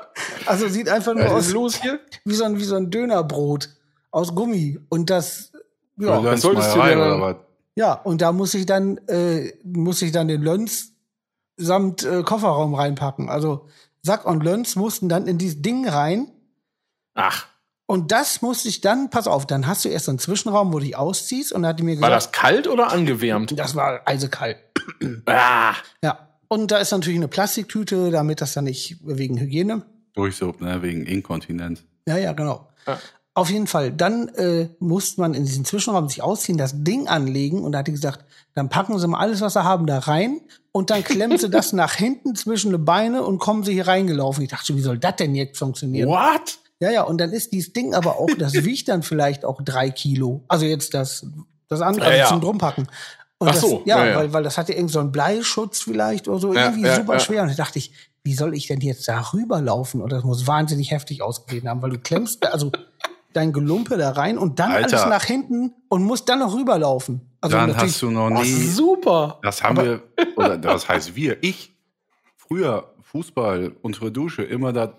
[0.46, 2.00] Also sieht einfach nur Was aus los hier?
[2.24, 3.68] wie so ein, wie so ein Dönerbrot
[4.10, 4.78] aus Gummi.
[4.88, 5.52] Und das,
[5.96, 7.36] Ja, das solltest du dir dann- oder was?
[7.76, 10.92] ja, und da muss ich dann, äh, muss ich dann den Lönz
[11.56, 13.28] samt äh, Kofferraum reinpacken.
[13.28, 13.68] Also
[14.02, 16.30] Sack und Lönz mussten dann in dieses Ding rein.
[17.14, 17.46] Ach,
[17.90, 20.78] Und das musste ich dann, pass auf, dann hast du erst so einen Zwischenraum, wo
[20.78, 21.52] du dich ausziehst.
[21.52, 23.58] Und da hat die mir war gesagt, das kalt oder angewärmt?
[23.58, 24.58] das war eisekalt.
[25.26, 26.28] Ah, Ja.
[26.46, 29.82] Und da ist natürlich eine Plastiktüte, damit das dann nicht wegen Hygiene.
[30.14, 31.82] Durchsucht, ne, wegen Inkontinenz.
[32.06, 32.68] Ja, ja, genau.
[32.86, 33.00] Ja.
[33.34, 33.90] Auf jeden Fall.
[33.90, 37.88] Dann äh, musste man in diesen Zwischenraum sich ausziehen, das Ding anlegen und da hat
[37.88, 38.24] die gesagt,
[38.54, 41.72] dann packen Sie mal alles, was Sie haben, da rein und dann klemmen Sie das
[41.72, 44.44] nach hinten zwischen die Beine und kommen Sie hier reingelaufen.
[44.44, 46.08] Ich dachte schon, wie soll das denn jetzt funktionieren?
[46.08, 46.60] what?
[46.80, 49.90] Ja, ja, und dann ist dieses Ding aber auch, das wiegt dann vielleicht auch drei
[49.90, 50.44] Kilo.
[50.48, 51.26] Also jetzt das,
[51.68, 52.26] das andere Ja, also ja.
[52.28, 52.88] zum Drumpacken.
[53.38, 54.16] Und Ach das, so, ja, ja.
[54.16, 57.42] Weil, weil das hatte irgend so einen Bleischutz vielleicht oder so, irgendwie super schwer.
[57.42, 60.02] Und da dachte ich, wie soll ich denn jetzt da rüberlaufen?
[60.02, 62.70] Und das muss wahnsinnig heftig ausgesehen haben, weil du klemmst, also
[63.32, 64.98] dein Gelumpe da rein und dann Alter.
[64.98, 67.20] alles nach hinten und musst dann noch rüberlaufen.
[67.40, 68.66] Also Dann hast du noch Oh, nie.
[68.66, 69.38] super.
[69.42, 70.02] Das haben wir,
[70.36, 71.74] oder das heißt wir, ich,
[72.36, 74.90] früher Fußball, unsere Dusche, immer das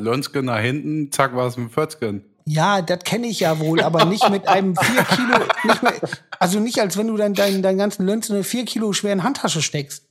[0.00, 2.24] Lönzgen nach hinten, zack, war es ein Fötzgen.
[2.46, 5.94] Ja, das kenne ich ja wohl, aber nicht mit einem vier Kilo, nicht mehr,
[6.38, 9.22] also nicht als wenn du dann deinen, deinen ganzen Lönz in eine vier Kilo schweren
[9.22, 10.04] Handtasche steckst.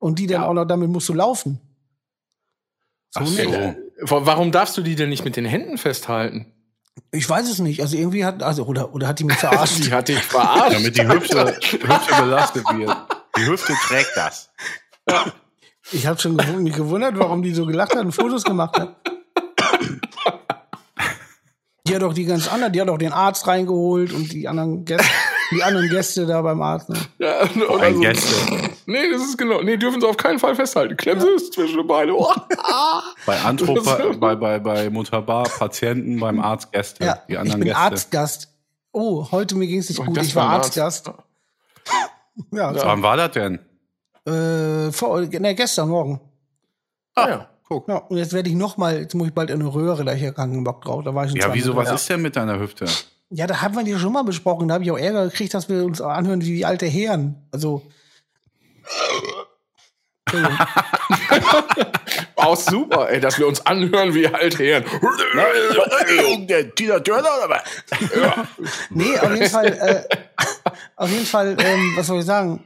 [0.00, 0.48] Und die dann Ja.
[0.48, 1.60] auch noch, damit musst du laufen.
[3.14, 3.42] Ach nicht.
[3.50, 3.74] so.
[4.00, 6.46] Warum darfst du die denn nicht mit den Händen festhalten?
[7.10, 7.80] Ich weiß es nicht.
[7.82, 9.78] Also irgendwie hat, also, oder, oder hat die mich verarscht?
[9.84, 10.74] Die hat dich verarscht.
[10.74, 12.96] Damit die Hüfte, Hüfte belastet wird.
[13.36, 14.50] Die Hüfte trägt das.
[15.92, 18.96] Ich habe schon gew mich gewundert, warum die so gelacht hat und Fotos gemacht hat.
[21.86, 24.84] Die hat doch die ganz anderen, die hat auch den Arzt reingeholt und die anderen
[24.84, 25.06] Gäste,
[25.52, 26.90] die anderen Gäste da beim Arzt.
[26.90, 26.98] Ne?
[27.18, 28.00] Ja, oder Ein so.
[28.00, 28.34] Gäste.
[28.84, 29.62] Nee, das ist genau.
[29.62, 30.96] Nee, dürfen sie auf keinen Fall festhalten.
[30.98, 32.14] Klemmen sie es zwischen die Beine.
[32.14, 32.30] Oh.
[33.24, 37.04] Bei Anthropa, bei, bei, bei Mutterbar Patienten, beim Arzt Gäste.
[37.04, 37.80] Ja, die ich anderen bin Gäste.
[37.82, 38.48] Arztgast.
[38.92, 40.18] Oh, heute mir ging es nicht Oh, gut.
[40.18, 40.78] Ich war ein Arzt.
[40.78, 41.10] Arztgast.
[42.52, 42.84] Ja, Ja.
[42.84, 43.58] Wann war das denn?
[44.28, 46.20] Äh, vor, ne, gestern Morgen.
[47.14, 47.48] Ah, ja.
[47.68, 47.88] Guck.
[47.88, 50.12] Ja, und jetzt werde ich noch mal, jetzt muss ich bald in eine Röhre, da
[50.12, 51.04] hab ich ja keinen Bock drauf.
[51.04, 52.86] Da war ich Ja, wieso, was ist denn mit deiner Hüfte?
[53.30, 54.68] Ja, da haben wir die schon mal besprochen.
[54.68, 57.46] Da habe ich auch Ärger gekriegt, dass wir uns anhören wie alte Herren.
[57.52, 57.82] Also.
[60.24, 60.58] Entschuldigung.
[62.36, 64.84] Auch super, ey, dass wir uns anhören wie alte Herren.
[66.46, 67.62] Der Tina Turner oder was?
[68.90, 70.16] nee, auf jeden Fall, äh,
[70.96, 72.62] auf jeden Fall, ähm, was soll ich sagen?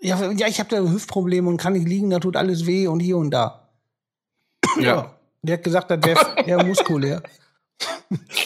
[0.00, 3.00] Ja, ja ich habe da Hüftprobleme und kann nicht liegen, da tut alles weh und
[3.00, 3.70] hier und da.
[4.78, 5.16] Ja.
[5.42, 7.22] Der hat gesagt, das wäre eher muskulär.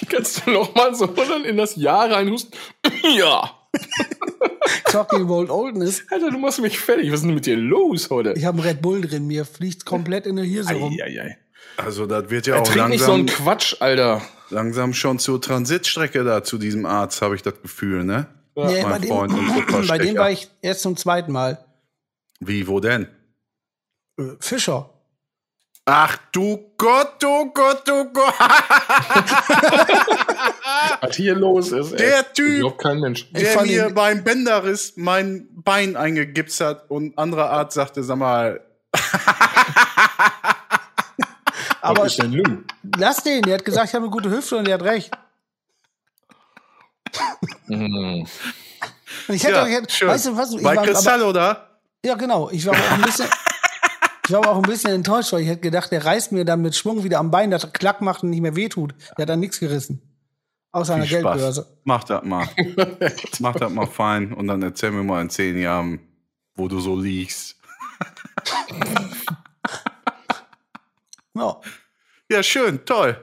[0.09, 2.59] Kannst du noch mal so dann in das Jahr reinhusten?
[3.17, 3.51] ja.
[4.87, 6.03] Talking about Oldness.
[6.11, 7.09] Alter, du machst mich fertig.
[7.11, 8.35] Was ist denn mit dir los heute?
[8.37, 10.93] Ich habe einen Red Bull drin, mir fliegt komplett in der Hirse rum.
[10.93, 11.39] Eieiei.
[11.77, 14.23] Also, das wird ja Er auch trinkt nicht so langsam, einen Quatsch, Alter.
[14.51, 18.27] langsam schon zur Transitstrecke da zu diesem Arzt, habe ich das Gefühl, ne?
[18.66, 21.64] Nee, mein bei, Freund und dem, bei dem war ich erst zum zweiten Mal.
[22.40, 23.09] Wie, wo denn?
[24.18, 24.90] Äh, Fischer.
[25.87, 28.35] Ach du Gott, du Gott, du Gott.
[31.01, 31.99] Was hier los ist, ey.
[31.99, 32.79] Der Typ.
[32.79, 33.31] Kein Mensch.
[33.33, 38.61] Der mir beim Bänderriss mein Bein eingegipst hat und anderer Arzt sagte, sag mal,
[41.83, 42.64] Aber Was ist denn nun?
[42.96, 45.11] lass den, der hat gesagt, ich habe eine gute Hüfte und der hat recht.
[47.68, 48.27] Und
[49.29, 50.09] ich hätte ja, auch, ich hätte, schön.
[50.09, 50.53] weißt du was?
[50.53, 51.81] Ich bei war, aber, Kristall, oder?
[52.05, 52.51] ja, genau.
[52.51, 53.29] Ich war aber auch ein bisschen,
[54.27, 56.75] ich war auch ein bisschen enttäuscht, weil ich hätte gedacht, der reißt mir dann mit
[56.75, 58.94] Schwung wieder am Bein, dass er klack macht und nicht mehr wehtut.
[59.16, 60.03] Der hat dann nichts gerissen.
[60.73, 61.66] Außer einer Geldbörse.
[61.85, 62.49] Mach das mal.
[63.40, 66.01] Mach das mal fein und dann erzähl mir mal in zehn Jahren,
[66.55, 67.57] wo du so liegst.
[71.35, 71.61] Ja.
[72.31, 73.16] Ja, schön, toll.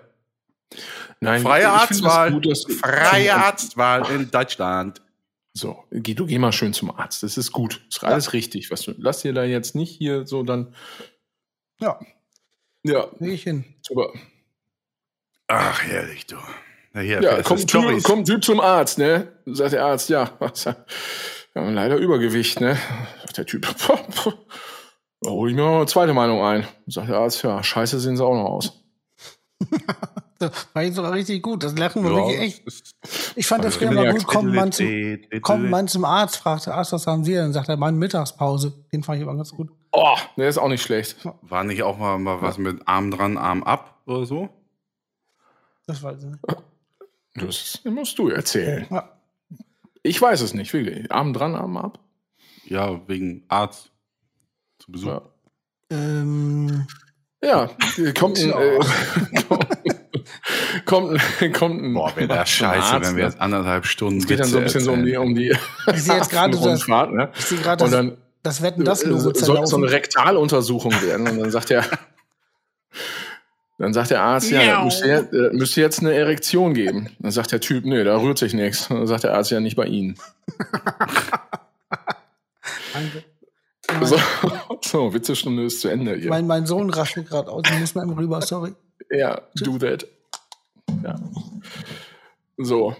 [1.20, 2.32] Nein, Freie Arztwahl.
[2.42, 5.02] das gut, Freie Arztwahl in Deutschland.
[5.54, 7.24] So, geh, du geh mal schön zum Arzt.
[7.24, 7.82] Das ist gut.
[7.90, 8.70] Ist alles richtig.
[8.70, 10.76] Was du, lass dir da jetzt nicht hier so dann.
[11.80, 12.00] Ja,
[12.84, 13.66] Ja, will ich hin.
[13.82, 14.12] super.
[15.48, 16.36] Ach, herrlich, du.
[16.94, 19.32] Na hier, Ja, das kommt typ, kommt Typ zum Arzt, ne?
[19.46, 20.30] Sagt der Arzt, ja,
[21.56, 22.78] ja, leider Übergewicht, ne?
[23.22, 23.68] Sagt der Typ,
[25.22, 26.68] da hole ich mir noch eine zweite Meinung ein.
[26.86, 28.84] Sagt der Arzt, ja, scheiße sehen sie auch noch aus.
[30.40, 31.64] Das war jetzt sogar richtig gut.
[31.64, 32.96] Das Lachen war Ja, wirklich echt.
[33.36, 34.28] Ich fand das ich früher mal gut.
[34.28, 34.88] Kommt man, zum,
[35.42, 37.34] kommt man zum Arzt, fragt der Arzt, was haben Sie?
[37.34, 38.72] Dann sagt er, meine Mittagspause.
[38.92, 39.72] Den fand ich aber ganz gut.
[39.92, 41.28] Oh, der ist auch nicht schlecht.
[41.42, 44.50] War nicht auch mal, mal was mit Arm dran, Arm ab oder so?
[45.88, 46.32] Das war so.
[47.34, 48.86] Das musst du erzählen.
[48.92, 49.10] Ja.
[50.04, 51.12] Ich weiß es nicht, wirklich.
[51.12, 52.00] Arm dran, Arm ab.
[52.66, 53.92] Ja, wegen Arzt
[54.78, 55.08] zu Besuch.
[55.10, 55.22] Ja.
[55.90, 56.86] Ähm,
[57.44, 57.70] Ja,
[58.18, 58.80] kommt ein, äh,
[59.48, 59.68] kommt,
[60.86, 61.94] kommt, kommt ein.
[61.94, 63.30] Boah, wäre das scheiße, Arzt, wenn wir ne?
[63.30, 65.56] jetzt anderthalb Stunden Es geht dann so ein bisschen so um die, um die
[65.94, 67.30] Ich sehe jetzt gerade so das- ne?
[67.38, 69.84] ich sehe gerade Und das, dann das Wetten, das äh, Logo soll so zerlaufen.
[69.84, 71.28] eine Rektaluntersuchung werden.
[71.28, 71.86] Und dann sagt er,
[73.78, 74.86] dann sagt der Arzt, ja, Miau.
[74.86, 77.10] müsste jetzt, äh, müsste jetzt eine Erektion geben.
[77.20, 78.88] Dann sagt der Typ, nee, da rührt sich nichts.
[78.88, 80.18] Dann sagt der Arzt, ja, nicht bei Ihnen.
[82.94, 83.24] Danke.
[84.08, 84.18] So,
[84.84, 86.30] so Witzestunde ist zu Ende hier.
[86.30, 87.64] Mein, mein Sohn rastet gerade aus.
[87.72, 88.74] Ich muss mal eben rüber, sorry.
[89.12, 90.06] Ja, do that.
[91.04, 91.16] Ja.
[92.58, 92.96] So.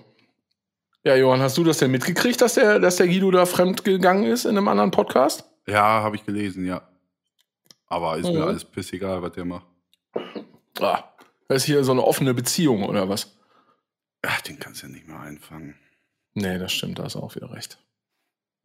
[1.04, 4.26] Ja, Johann, hast du das denn mitgekriegt, dass der, dass der Guido da fremd gegangen
[4.26, 5.46] ist in einem anderen Podcast?
[5.68, 6.82] Ja, habe ich gelesen, ja.
[7.88, 8.34] Aber ist Mhm.
[8.34, 9.66] mir alles pissegal, was der macht.
[10.80, 11.04] Ah,
[11.48, 13.38] das ist hier so eine offene Beziehung oder was?
[14.22, 15.76] Ach, den kannst du ja nicht mehr einfangen.
[16.34, 17.80] Nee, das stimmt, da hast du auch wieder recht.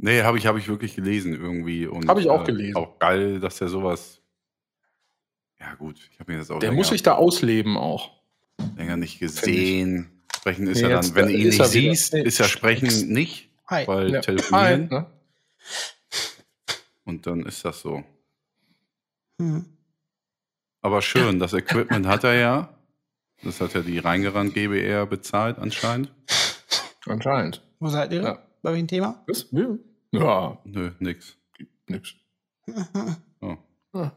[0.04, 1.86] Nee, habe ich, hab ich wirklich gelesen irgendwie.
[1.86, 2.76] Und, Hab ich auch äh, gelesen.
[2.76, 4.20] Auch geil, dass der sowas.
[5.60, 8.10] Ja, gut, ich habe mir das auch Der länger, muss sich da ausleben auch.
[8.76, 10.10] länger nicht gesehen.
[10.34, 12.38] Sprechen ist Nee, ja jetzt dann, wenn du ihn ist nicht er siehst, Nee, ist
[12.38, 12.46] ja.
[12.46, 13.86] Sprechen nicht, Hi.
[13.86, 14.20] weil Ja.
[14.22, 14.88] telefonieren.
[14.88, 15.06] Ne?
[17.04, 18.02] Und dann ist das so.
[19.40, 19.64] Hm.
[20.80, 22.74] Aber schön, das Equipment hat er ja.
[23.44, 26.10] Das hat ja die Reingerannt GBR bezahlt anscheinend.
[27.06, 27.62] Anscheinend.
[27.78, 28.22] Wo seid ihr?
[28.22, 28.42] Ja.
[28.62, 29.22] Bei welchem Thema?
[29.28, 29.46] Was?
[29.52, 29.66] Ja.
[30.12, 31.36] Ja, Nö, nix.
[31.88, 32.14] nix.
[33.94, 34.10] Oh.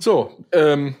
[0.00, 0.96] So, ähm,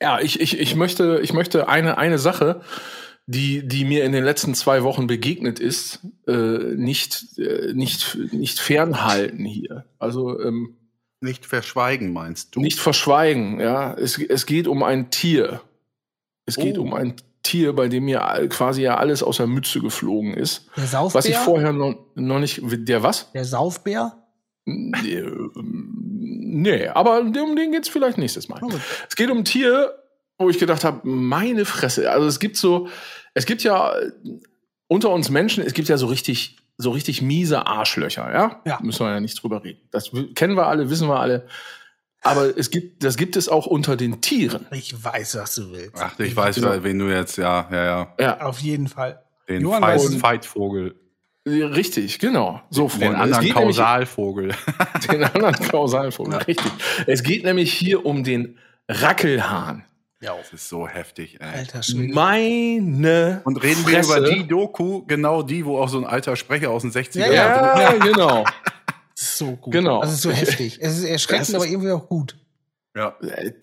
[0.00, 2.62] ja, ich, ich, ich möchte, ich möchte eine, eine Sache,
[3.26, 8.58] die, die mir in den letzten zwei Wochen begegnet ist, äh, nicht, äh, nicht, nicht
[8.58, 9.84] fernhalten hier.
[9.98, 10.76] Also, ähm,
[11.20, 12.60] Nicht verschweigen, meinst du?
[12.60, 13.92] Nicht verschweigen, ja.
[13.94, 15.60] Es, es geht um ein Tier.
[16.46, 16.82] Es geht Oh.
[16.82, 20.68] um ein Tier, bei dem mir quasi ja alles aus der Mütze geflogen ist.
[20.76, 21.18] Der Saufbär?
[21.18, 22.60] Was ich vorher noch, noch nicht.
[22.62, 23.30] Der was?
[23.32, 24.24] Der Saufbär?
[24.64, 25.22] Nee,
[25.54, 28.60] nee, aber um den geht's vielleicht nächstes Mal.
[29.08, 29.94] Es geht um ein Tier,
[30.38, 32.10] wo ich gedacht habe, meine Fresse.
[32.10, 32.88] Also es gibt so,
[33.34, 34.10] es gibt ja äh,
[34.86, 38.62] unter uns Menschen, es gibt ja so richtig, so richtig miese Arschlöcher, ja?
[38.64, 38.78] Ja.
[38.82, 39.80] Müssen wir ja nicht drüber reden.
[39.90, 41.46] Das kennen wir alle, wissen wir alle.
[42.22, 44.66] Aber es gibt, das gibt es auch unter den Tieren.
[44.72, 45.94] Ich weiß, was du willst.
[45.98, 46.82] Ach, ich weiß, Genau.
[46.82, 48.14] wen du jetzt, ja, ja, ja.
[48.18, 49.22] Ja, Auf jeden Fall.
[49.48, 50.94] Den Johann Fight, weiß- Fightvogel.
[51.46, 52.60] richtig, genau.
[52.70, 53.06] So, Den Freunde.
[53.14, 54.54] Es anderen geht nämlich- Kausalvogel.
[55.10, 56.72] Den anderen Kausalvogel, richtig.
[57.06, 59.84] Es geht nämlich hier um den Rackelhahn.
[60.20, 60.34] Ja.
[60.36, 61.60] Das ist so heftig, ey.
[61.60, 62.12] Alter Schwede.
[62.12, 64.10] Meine Und reden Fresse.
[64.10, 67.32] wir über die Doku, genau die, wo auch so ein alter Sprecher aus den 60er
[67.32, 68.44] Ja, Ja, genau.
[69.18, 69.72] Das ist so gut.
[69.72, 70.00] Genau.
[70.00, 70.78] Das ist so heftig.
[70.80, 72.36] Es ist erschreckend, aber irgendwie auch gut.
[72.96, 73.16] ja.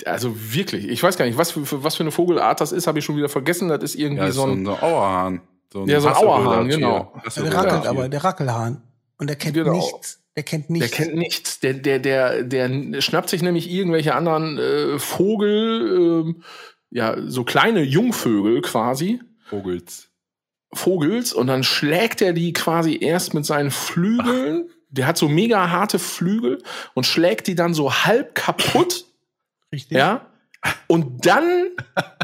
[0.06, 2.88] Also wirklich, ich weiß gar nicht, was für, für, was für eine Vogelart das ist,
[2.88, 3.70] habe ich schon wieder vergessen.
[3.70, 4.68] Das ist irgendwie Ja, ist so ein.
[4.68, 5.42] Auerhahn.
[5.72, 7.14] So Ja, so ein Auerhahn, genau.
[7.16, 7.90] Der Hasseröder rackelt Tier.
[7.90, 8.82] aber, der Rackelhahn.
[9.18, 9.74] Und der kennt Genau.
[9.74, 10.20] nichts.
[10.36, 10.92] Der kennt Der nichts.
[10.92, 11.60] kennt nichts.
[11.62, 16.44] Der, der, der, der schnappt sich nämlich irgendwelche anderen äh, Vogel, ähm,
[16.90, 20.10] ja, so kleine Jungvögel quasi, Vogels.
[20.74, 24.70] Vogels, und dann schlägt er die quasi erst mit seinen Flügeln.
[24.96, 29.06] Der hat so mega harte Flügel und schlägt die dann so halb kaputt.
[29.72, 29.98] Richtig.
[29.98, 30.26] Ja.
[30.88, 31.68] Und dann,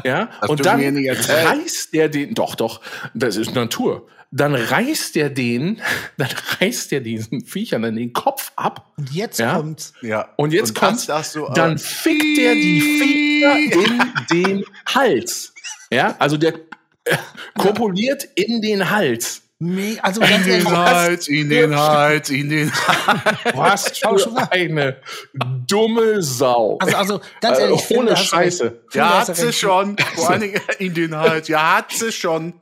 [0.04, 2.80] ja, Hast und dann reißt der den, doch, doch,
[3.14, 4.08] das ist Natur.
[4.32, 5.80] Dann reißt der den,
[6.16, 6.30] dann
[6.60, 9.54] reißt der diesen Viechern dann den Kopf ab Und jetzt Ja.
[9.56, 9.92] kommt's.
[10.02, 10.30] Ja.
[10.36, 15.52] und jetzt das kommt's, darfst du, äh, dann fickt der die Viecher in den Hals.
[15.90, 16.54] Ja, also der
[17.04, 17.16] äh,
[17.56, 19.41] kopuliert in den Hals.
[19.64, 23.38] Me also ganz in den Hals, in den Hals, in den Hals.
[23.54, 24.96] Was Schau schon für eine
[25.68, 26.78] dumme Sau.
[26.80, 28.24] also, also ganz Äh, ehrlich, Phil, ohne recht.
[28.24, 28.82] Scheiße.
[28.92, 29.58] Da Ja, hat sie recht.
[29.60, 29.96] schon.
[30.16, 31.46] Vor allen Dingen in den Hals.
[31.46, 32.54] Ja, hat sie schon.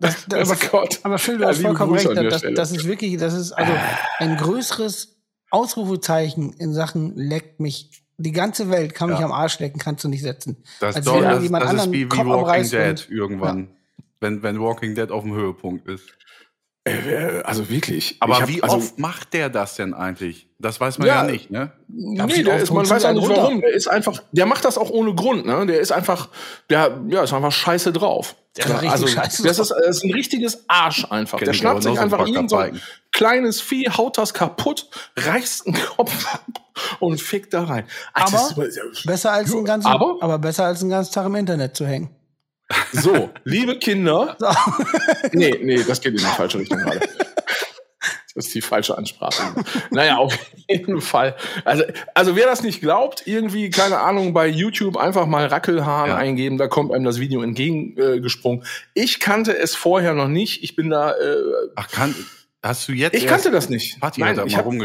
[0.00, 0.98] Das, Oh aber, Gott.
[1.04, 2.32] aber Phil, du Ja, hast vollkommen Grüße recht.
[2.32, 3.72] Das, das ist wirklich, das ist also
[4.18, 5.16] ein größeres
[5.50, 8.01] Ausrufezeichen in Sachen leckt mich.
[8.22, 9.24] Die ganze Welt kann mich Ja.
[9.24, 10.62] am Arsch lecken, kannst du nicht setzen.
[10.80, 13.68] Das, Als doch, wenn das, jemand das ist anderen wie, wie Walking Dead irgendwann.
[14.20, 16.04] Wenn, wenn Walking Dead auf dem Höhepunkt ist.
[16.84, 18.16] Äh, Also wirklich.
[18.20, 20.48] Aber hab- wie also, oft macht der das denn eigentlich?
[20.58, 21.30] Das weiß man ja, Ja.
[21.30, 21.72] nicht, ne?
[21.88, 23.36] Nee, der ist, man weiß auch nicht runter?
[23.42, 23.60] warum.
[23.60, 25.66] Der ist einfach, der macht das auch ohne Grund, ne?
[25.66, 26.28] Der ist einfach,
[26.70, 28.36] der, ja, ist einfach scheiße drauf.
[28.56, 29.70] Der also, scheiße das drauf.
[29.70, 31.38] ist, das ist ein richtiges Arsch einfach.
[31.38, 32.80] Kenn der schnappt sich einfach irgend so ein
[33.12, 36.44] kleines Vieh, haut das kaputt, reißt einen Kopf ab
[37.00, 37.84] und fickt da rein.
[38.12, 38.66] Also, Aber
[39.04, 42.10] besser als einen ganzen, aber- aber, besser als einen ganzen Tag im Internet zu hängen.
[42.92, 44.36] so, liebe Kinder.
[44.40, 44.48] So.
[45.32, 47.00] Nee, nee, das geht in die falsche Richtung gerade.
[48.34, 49.42] Das ist die falsche Ansprache.
[49.90, 50.34] Naja, auf
[50.66, 51.36] jeden Fall.
[51.66, 56.16] Also, also wer das nicht glaubt, irgendwie, keine Ahnung, bei YouTube einfach mal Rackelhahn Ja.
[56.16, 58.16] eingeben, da kommt einem das Video entgegengesprungen.
[58.18, 58.64] Äh, gesprungen.
[58.94, 60.62] ich kannte es vorher noch nicht.
[60.64, 61.36] Ich bin da, äh,
[61.76, 62.14] Ach, kann,
[62.62, 64.00] hast du jetzt ich kannte das nicht.
[64.00, 64.76] Patti Nein, hat da ich mal habe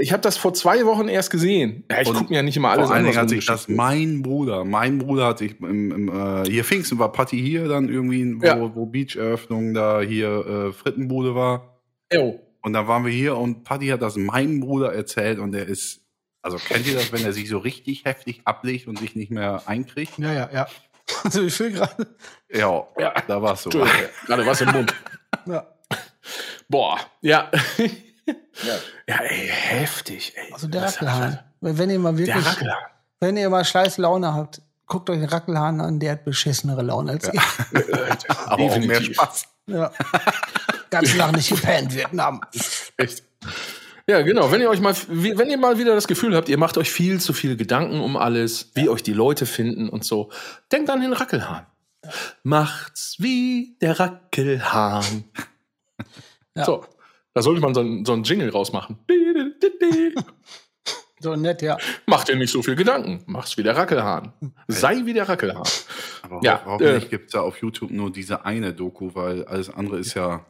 [0.00, 0.12] rumgeschickt.
[0.12, 1.84] hab das vor zwei Wochen erst gesehen.
[1.90, 3.12] Ja, ich gucke mir ja nicht immer alles Vor allen an.
[3.12, 6.64] Dingen was hat sich das mein Bruder, mein Bruder hat sich im, im äh, hier
[6.64, 8.74] Pfingsten war Patti hier dann irgendwie, wo, Ja.
[8.74, 11.80] wo Beach-Eröffnung da hier äh, Frittenbude war.
[12.12, 12.40] Jo.
[12.62, 16.00] Und da waren wir hier und Patti hat das meinem Bruder erzählt und der ist,
[16.42, 19.62] also kennt ihr das, wenn er sich so richtig heftig ablegt und sich nicht mehr
[19.66, 20.18] einkriegt?
[20.18, 20.66] Ja, ja, ja.
[21.24, 22.06] Also ich will gerade.
[22.52, 23.14] Ja, Ja.
[23.26, 23.70] da war es so.
[23.70, 24.94] Gerade was im Mund.
[25.46, 25.66] Ja.
[26.68, 27.50] Boah, ja.
[29.06, 30.52] Ja, ey, heftig, ey.
[30.52, 31.38] Also der Rackelhahn.
[31.60, 32.44] Wenn ihr mal wirklich,
[33.20, 37.12] wenn ihr mal scheiß Laune habt, guckt euch den Rackelhahn an, der hat beschissenere Laune
[37.12, 37.40] als ihr.
[38.46, 39.02] Aber auch mehr.
[39.02, 39.46] Spaß.
[39.66, 39.92] Ja.
[40.90, 42.40] Ganz Nacht nicht gepennt, Vietnam.
[42.96, 43.22] Echt.
[44.06, 44.50] Ja, genau.
[44.50, 47.20] Wenn ihr euch mal, wenn ihr mal wieder das Gefühl habt, ihr macht euch viel
[47.20, 50.30] zu viel Gedanken um alles, wie euch die Leute finden und so,
[50.72, 51.66] denkt an den Rackelhahn.
[52.42, 55.24] Macht's wie der Rackelhahn.
[56.56, 56.64] Ja.
[56.64, 56.84] So,
[57.34, 58.98] da sollte man so, ein- so einen Jingle rausmachen.
[61.22, 61.76] So nett, ja.
[62.06, 63.22] Macht dir nicht so viel Gedanken.
[63.26, 64.32] Macht's wie der Rackelhahn.
[64.68, 65.64] Sei wie der Rackelhahn.
[66.22, 69.68] Aber Ja, ho hoffentlich äh, gibt's da auf YouTube nur diese eine Doku, weil alles
[69.68, 70.46] andere ist ja.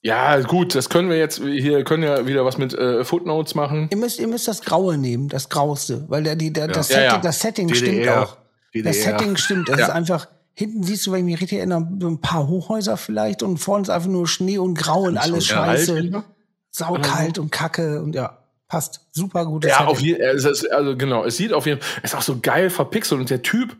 [0.00, 3.86] Ja, gut, das können wir jetzt, hier können ja wieder was mit äh, Footnotes machen.
[3.92, 6.96] Ihr müsst, ihr müsst das Graue nehmen, das Grauste, weil der, die, der, das, Ja,
[6.96, 7.18] Setting, ja.
[7.20, 8.22] das Setting stimmt DDR.
[8.22, 8.36] auch.
[8.74, 8.90] DDR.
[8.92, 9.68] Das Setting stimmt.
[9.68, 9.84] Es Ja.
[9.86, 13.42] ist einfach, hinten siehst du, wenn ich mich richtig erinnere, so ein paar Hochhäuser vielleicht
[13.42, 16.02] und vorne ist einfach nur Schnee und Grau und alles scheiße.
[16.04, 16.24] ne?
[16.70, 18.38] Saukalt und Kacke und ja,
[18.68, 19.00] passt.
[19.12, 19.90] Super gutes Ja, Setting.
[19.92, 20.66] auf jeden also, es-
[20.98, 23.76] genau, es sieht auf jeden Fall, es ist auch so geil verpixelt und der Typ,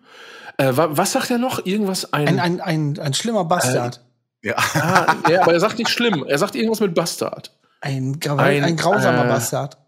[0.59, 1.65] äh, wa- was sagt er noch?
[1.65, 4.05] Irgendwas ein, ein, ein, ein, ein schlimmer Bastard.
[4.43, 4.57] Ja.
[4.57, 7.57] ah, ja, aber er sagt nicht schlimm, er sagt irgendwas mit Bastard.
[7.81, 9.79] Ein, ein, ein grausamer äh, Bastard.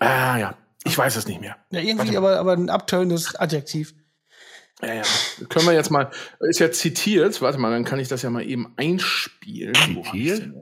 [0.00, 1.56] Ah ja, ich weiß es nicht mehr.
[1.70, 3.94] Ja, irgendwie aber, aber ein abtönendes Adjektiv.
[4.82, 5.02] Ja, ja.
[5.48, 6.10] Können wir jetzt mal,
[6.40, 9.74] ist ja zitiert, warte mal, dann kann ich das ja mal eben einspielen.
[9.74, 10.52] Zitiert?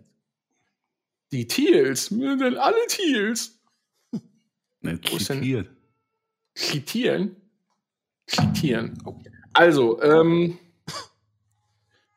[1.33, 3.59] Die Thiels, denn alle Thiels.
[4.81, 5.68] Ne, zitiert.
[6.55, 7.37] Zitieren?
[8.27, 9.03] Zitieren.
[9.53, 10.59] Also, ähm,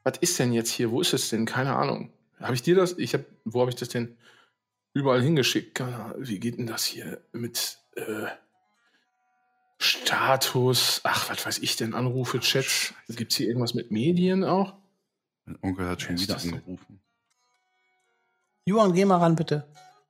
[0.04, 0.92] was ist denn jetzt hier?
[0.92, 1.46] Wo ist es denn?
[1.46, 2.14] Keine Ahnung.
[2.40, 2.98] Habe ich dir das?
[2.98, 4.18] Ich habe, wo habe ich das denn
[4.94, 5.82] überall hingeschickt?
[6.18, 8.28] Wie geht denn das hier mit äh,
[9.80, 11.02] Status?
[11.04, 11.94] Ach, was weiß ich denn?
[11.94, 12.94] Anrufe, Chats?
[13.10, 14.76] Gibt es hier irgendwas mit Medien auch?
[15.46, 17.00] Mein Onkel hat schon wieder angerufen.
[18.66, 19.68] Johann, geh mal ran, bitte.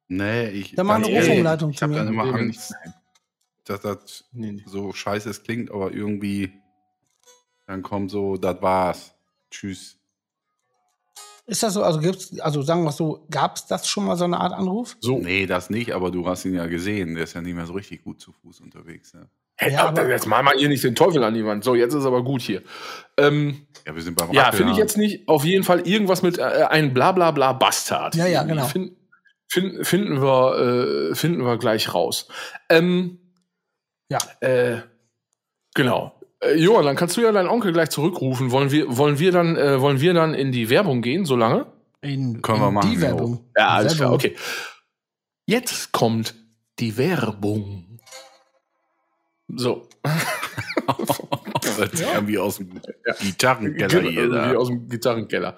[0.08, 0.74] Nee, ich.
[0.74, 2.74] Dann mach eine Rufumleitung ich, ich habe dann immer Angst,
[3.66, 4.64] dass das nee, nee.
[4.66, 6.54] so scheiße es klingt, aber irgendwie
[7.68, 9.14] dann kommt so, das war's.
[9.52, 9.98] Tschüss.
[11.46, 11.84] Ist das so?
[11.84, 14.98] Also gibt's, also sagen wir so, gab es das schon mal so eine Art Anruf?
[15.00, 15.20] So.
[15.20, 17.16] Nee, das nicht, aber du hast ihn ja gesehen.
[17.16, 19.14] Der ist ja nicht mehr so richtig gut zu Fuß unterwegs.
[19.14, 19.28] Ja.
[19.60, 21.64] Hey, ja, aber jetzt mal mal ihr nicht den Teufel an die Wand.
[21.64, 22.62] So, jetzt ist aber gut hier.
[23.18, 25.28] Ähm, ja, wir sind beim Ja, finde ich jetzt nicht.
[25.28, 28.16] Auf jeden Fall irgendwas mit äh, ein Blablabla Bla, Bla, Bastard.
[28.16, 28.66] Ja, ja, genau.
[28.66, 28.92] Find,
[29.50, 32.28] find, finden wir, äh, finden wir gleich raus.
[32.70, 33.20] Ähm,
[34.12, 34.20] ja.
[34.42, 34.82] Äh,
[35.74, 36.14] genau.
[36.40, 38.52] Äh, Johann, dann kannst du ja deinen Onkel gleich zurückrufen.
[38.52, 41.66] Wollen wir, wollen wir dann, äh, wollen wir dann in die Werbung gehen, so lange?
[42.02, 42.92] In, Können wir machen.
[42.92, 43.50] Die Werbung.
[43.58, 44.36] Ja, alles klar, okay.
[45.48, 46.36] Jetzt kommt
[46.80, 47.97] die Werbung.
[49.48, 49.88] So.
[50.04, 52.28] das ja.
[52.28, 52.82] wie aus dem
[53.22, 54.32] Gitarrenkeller hier.
[54.32, 55.56] Wie aus dem Gitarrenkeller.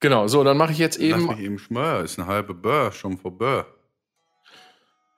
[0.00, 1.26] Genau, so, dann mache ich jetzt eben.
[1.26, 3.66] Lass mich eben schmör, ist eine halbe Bör, schon vor Bör.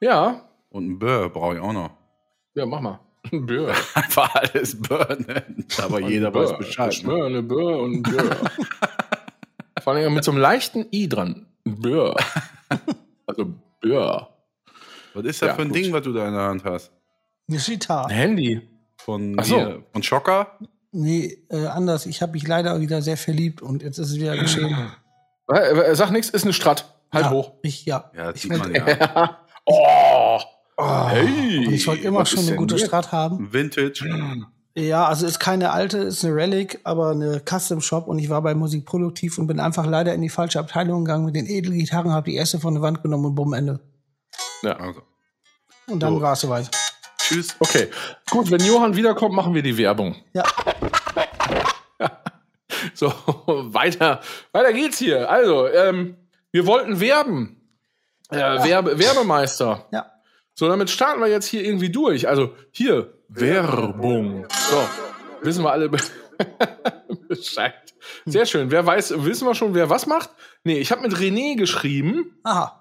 [0.00, 0.48] Ja.
[0.70, 1.90] Und ein Bör brauche ich auch noch.
[2.54, 3.00] Ja, mach mal.
[3.32, 3.74] Ein Bör.
[3.94, 5.66] Einfach alles Bör nennen.
[5.82, 6.44] Aber jeder Bör.
[6.44, 7.00] weiß Bescheid.
[7.02, 8.36] Ein Bör, eine Bör und ein Bör.
[9.82, 11.46] Vor allem mit so einem leichten I dran.
[11.66, 12.16] Ein Bör.
[13.26, 14.34] Also Bör.
[15.12, 15.76] Was ist das ja, für ein gut.
[15.76, 16.92] Ding, was du da in der Hand hast?
[17.50, 18.08] Eine Gitarre.
[18.08, 18.68] Ein Handy.
[18.96, 19.56] Von, Ach so.
[19.56, 20.58] Mir, von Schocker?
[20.92, 22.06] Nee, äh, anders.
[22.06, 24.74] Ich habe mich leider wieder sehr verliebt und jetzt ist es wieder geschehen.
[25.48, 26.94] Äh, sag nichts, ist eine Strat.
[27.12, 27.52] Halt ja, hoch.
[27.62, 28.10] Ich, ja.
[28.16, 29.38] Ja, das sieht man ja.
[29.66, 30.38] oh.
[30.76, 31.08] oh.
[31.08, 31.66] Hey.
[31.66, 33.52] Und ich wollte immer schon eine gute Strat haben.
[33.52, 34.04] Vintage.
[34.76, 38.40] Ja, also ist keine alte, ist eine Relic, aber eine Custom Shop und ich war
[38.42, 42.12] bei Musik produktiv und bin einfach leider in die falsche Abteilung gegangen mit den Edelgitarren,
[42.12, 43.80] habe die erste von der Wand genommen und bumm, Ende.
[44.62, 45.02] Ja, also.
[45.88, 46.20] Und dann so.
[46.20, 46.70] war es soweit.
[47.30, 47.56] Tschüss.
[47.60, 47.88] Okay.
[48.28, 50.16] Gut, wenn Johann wiederkommt, machen wir die Werbung.
[50.32, 50.42] Ja.
[52.94, 53.12] so,
[53.46, 54.20] weiter.
[54.50, 55.30] Weiter geht's hier.
[55.30, 56.16] Also, ähm,
[56.50, 57.70] wir wollten werben.
[58.32, 58.64] Äh, ja.
[58.64, 59.86] Werbe, Werbemeister.
[59.92, 60.10] Ja.
[60.54, 62.26] So, damit starten wir jetzt hier irgendwie durch.
[62.26, 64.46] Also, hier, Werbung.
[64.68, 64.82] So,
[65.42, 65.88] wissen wir alle
[67.28, 67.94] Bescheid.
[68.24, 68.72] Sehr schön.
[68.72, 70.30] Wer weiß, wissen wir schon, wer was macht?
[70.64, 72.40] Nee, ich habe mit René geschrieben.
[72.42, 72.79] Aha.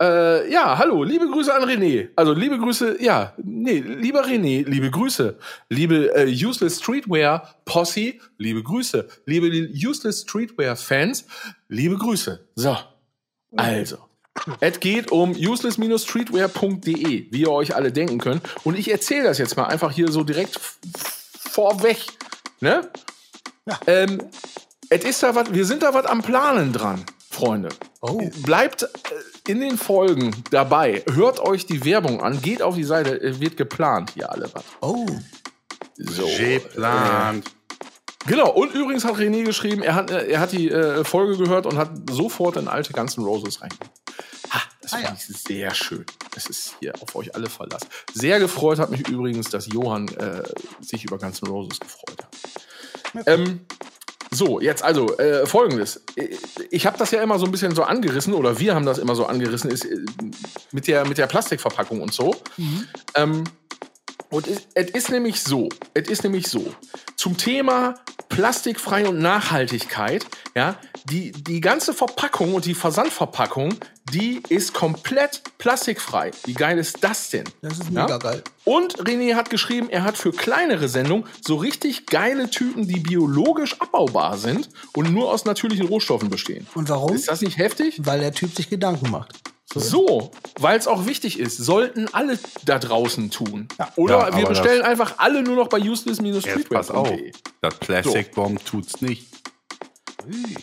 [0.00, 2.10] Äh, ja, hallo, liebe Grüße an René.
[2.14, 5.36] Also liebe Grüße, ja, nee, lieber René, liebe Grüße.
[5.70, 9.08] Liebe äh, Useless Streetwear Posse, liebe Grüße.
[9.26, 11.26] Liebe Useless Streetwear Fans,
[11.68, 12.48] liebe Grüße.
[12.54, 12.76] So,
[13.56, 13.98] also.
[14.60, 18.42] Es geht um useless-streetwear.de, wie ihr euch alle denken könnt.
[18.64, 20.60] Und ich erzähle das jetzt mal einfach hier so direkt
[21.36, 21.98] vorweg.
[22.60, 22.88] Ne?
[23.66, 23.80] Ja.
[23.86, 24.22] Ähm,
[24.90, 27.04] es ist da was, wir sind da was am Planen dran.
[27.38, 27.68] Freunde.
[28.00, 28.20] Oh.
[28.42, 28.86] Bleibt äh,
[29.50, 31.04] in den Folgen dabei.
[31.12, 32.42] Hört euch die Werbung an.
[32.42, 33.14] Geht auf die Seite.
[33.14, 34.64] Es wird geplant hier alle was.
[34.80, 35.06] Oh.
[35.96, 36.26] So.
[36.36, 37.46] Geplant.
[37.46, 38.50] Äh, genau.
[38.50, 41.78] Und übrigens hat René geschrieben, er hat, äh, er hat die äh, Folge gehört und
[41.78, 43.70] hat sofort in alte ganzen Roses rein.
[44.50, 45.16] Ha, das ah, finde ja.
[45.16, 46.06] ich sehr schön.
[46.34, 47.82] Es ist hier auf euch alle Verlass.
[48.12, 50.42] Sehr gefreut hat mich übrigens, dass Johann äh,
[50.80, 53.26] sich über ganzen Roses gefreut hat.
[53.26, 53.60] Ähm,
[54.30, 56.02] so, jetzt also äh, folgendes.
[56.70, 59.14] Ich habe das ja immer so ein bisschen so angerissen, oder wir haben das immer
[59.14, 59.96] so angerissen, ist, äh,
[60.72, 62.34] mit, der, mit der Plastikverpackung und so.
[62.56, 62.86] Mhm.
[63.14, 63.44] Ähm,
[64.30, 66.74] und es ist nämlich so, es ist nämlich so,
[67.16, 67.94] zum Thema
[68.28, 73.74] plastikfrei und Nachhaltigkeit, ja, die, die ganze Verpackung und die Versandverpackung,
[74.12, 76.30] die ist komplett plastikfrei.
[76.44, 77.44] Wie geil ist das denn?
[77.62, 78.18] Das ist mega ja?
[78.18, 78.42] geil.
[78.64, 83.80] Und René hat geschrieben, er hat für kleinere Sendungen so richtig geile Tüten, die biologisch
[83.80, 86.66] abbaubar sind und nur aus natürlichen Rohstoffen bestehen.
[86.74, 87.14] Und warum?
[87.14, 88.00] Ist das nicht heftig?
[88.04, 89.32] Weil der Typ sich Gedanken macht.
[89.72, 93.68] So, so weil es auch wichtig ist, sollten alle da draußen tun.
[93.78, 93.92] Ja.
[93.96, 96.64] Oder ja, wir bestellen einfach alle nur noch bei useless-streetwear.de.
[96.68, 97.10] Pass auf,
[97.60, 98.70] das Plastic Bomb so.
[98.70, 99.26] tut's nicht.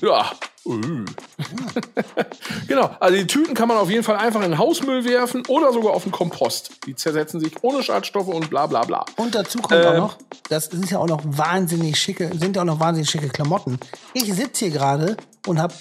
[0.01, 0.31] Ja.
[2.67, 5.71] genau, also die Tüten kann man auf jeden Fall einfach in den Hausmüll werfen oder
[5.71, 6.71] sogar auf den Kompost.
[6.87, 9.05] Die zersetzen sich ohne Schadstoffe und bla bla bla.
[9.17, 10.17] Und dazu kommt ähm, auch noch,
[10.49, 13.77] das sind ja auch noch wahnsinnig schicke, sind ja auch noch wahnsinnig schicke Klamotten.
[14.13, 15.73] Ich sitze hier gerade und habe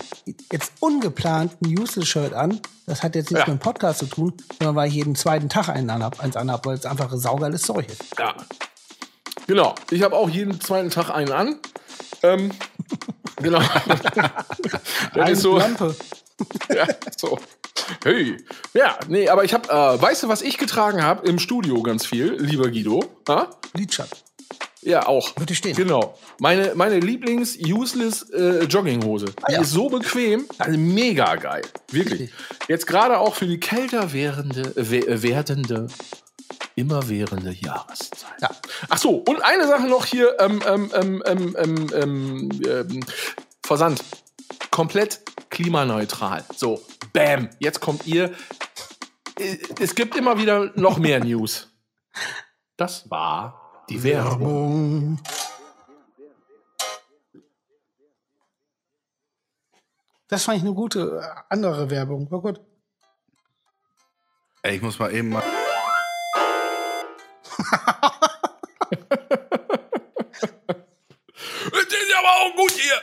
[0.52, 2.60] jetzt ungeplant ein Useless-Shirt an.
[2.86, 3.52] Das hat jetzt nichts Ja.
[3.52, 6.66] mit dem Podcast zu tun, sondern weil ich jeden zweiten Tag einen anhab, eins anhab,
[6.66, 8.02] weil es einfach ein saugeiles Zeug ist.
[8.18, 8.34] Ja.
[9.46, 9.74] Genau.
[9.90, 11.58] Ich habe auch jeden zweiten Tag einen an.
[12.22, 12.50] Ähm,
[13.36, 13.60] genau.
[15.14, 15.58] das ist so.
[15.58, 15.94] Lampe.
[16.74, 16.86] Ja,
[17.16, 17.38] so.
[18.02, 18.36] Hey.
[18.72, 22.04] Ja, nee, aber ich habe, äh, weißt du, was ich getragen habe im Studio ganz
[22.06, 23.04] viel, lieber Guido?
[23.28, 23.50] Ha?
[23.74, 24.18] Lidschatten.
[24.84, 25.36] Ja, auch.
[25.36, 25.74] Würde stehen.
[25.76, 26.16] Genau.
[26.38, 29.26] Meine, meine Lieblings-Useless äh, Jogginghose.
[29.26, 29.60] Die Ah, ja.
[29.62, 31.62] ist so bequem, also mega geil.
[31.90, 32.20] Wirklich.
[32.22, 32.38] Richtig.
[32.68, 35.86] Jetzt gerade auch für die kälter werdende, äh, we- äh, werdende,
[36.74, 38.40] immerwährende Jahreszeit.
[38.42, 38.50] Ja.
[38.88, 43.00] Ach so, und eine Sache noch hier, ähm, ähm, ähm, ähm, ähm, ähm, ähm,
[43.64, 44.02] Versand.
[44.70, 45.20] Komplett
[45.50, 46.44] klimaneutral.
[46.54, 46.82] So,
[47.12, 48.32] bam, jetzt kommt ihr.
[49.38, 51.68] Äh, Es gibt immer wieder noch mehr News.
[52.76, 54.40] Das war die Werbung.
[54.40, 55.18] Werbung.
[60.28, 62.30] Das fand ich eine gute äh, andere Werbung.
[62.30, 62.60] War gut.
[64.62, 65.42] Ey, ich muss mal eben mal.
[71.70, 72.94] Das ist aber auch gut hier.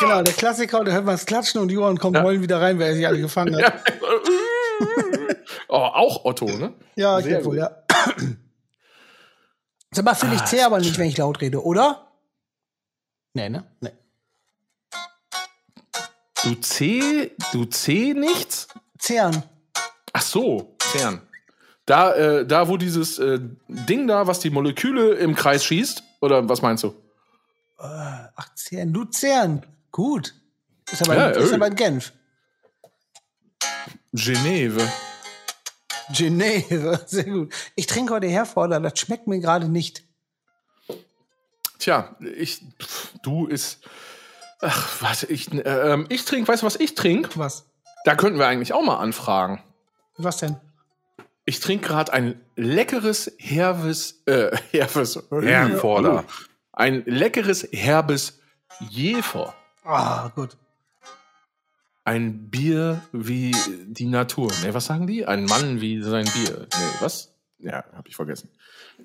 [0.00, 2.88] Genau, der Klassiker, da hört man es klatschen und Johann kommt heulen wieder rein, weil
[2.88, 3.74] er sich alle gefangen hat.
[5.68, 6.72] oh, auch Otto, ne?
[6.96, 7.84] Ja, ich Sehr glaub wohl, ja.
[9.92, 12.12] Sag mal, finde ich zäh, aber nicht, wenn ich laut rede, oder?
[13.34, 13.64] Nee, ne?
[13.80, 13.90] Nee.
[16.44, 18.68] Du C, du C nichts?
[18.98, 19.42] Zehren.
[20.12, 21.20] Ach so, CERN.
[21.86, 26.48] Da, äh, da wo dieses äh, Ding da, was die Moleküle im Kreis schießt, oder
[26.48, 26.94] was meinst du?
[27.78, 28.92] Ach, Zehren.
[28.92, 29.64] Du Zehren.
[29.90, 30.34] Gut.
[30.90, 31.54] Ist aber, Ja, ist ey.
[31.54, 32.12] aber in Genf.
[34.12, 34.86] Geneve.
[36.16, 37.00] Geneve.
[37.06, 37.52] Sehr gut.
[37.76, 40.04] Ich trinke heute Herforder, das schmeckt mir gerade nicht.
[41.78, 43.80] Tja, ich, pf, du ist,
[44.60, 47.30] ach, warte, ich, äh, ähm, ich trinke, weißt du, was ich trinke?
[47.38, 47.66] Was?
[48.04, 49.62] Da könnten wir eigentlich auch mal anfragen.
[50.16, 50.56] Was denn?
[51.46, 56.24] Ich trinke gerade ein leckeres, herbes, äh, herbes, Herforder.
[56.72, 58.40] Ein leckeres, herbes
[58.88, 59.54] Jefer.
[59.84, 60.56] Ah, gut.
[62.04, 63.54] Ein Bier wie
[63.86, 64.50] die Natur.
[64.64, 65.26] Ne, was sagen die?
[65.26, 66.66] Ein Mann wie sein Bier.
[66.72, 67.34] Nee, was?
[67.58, 68.48] Ja, hab ich vergessen.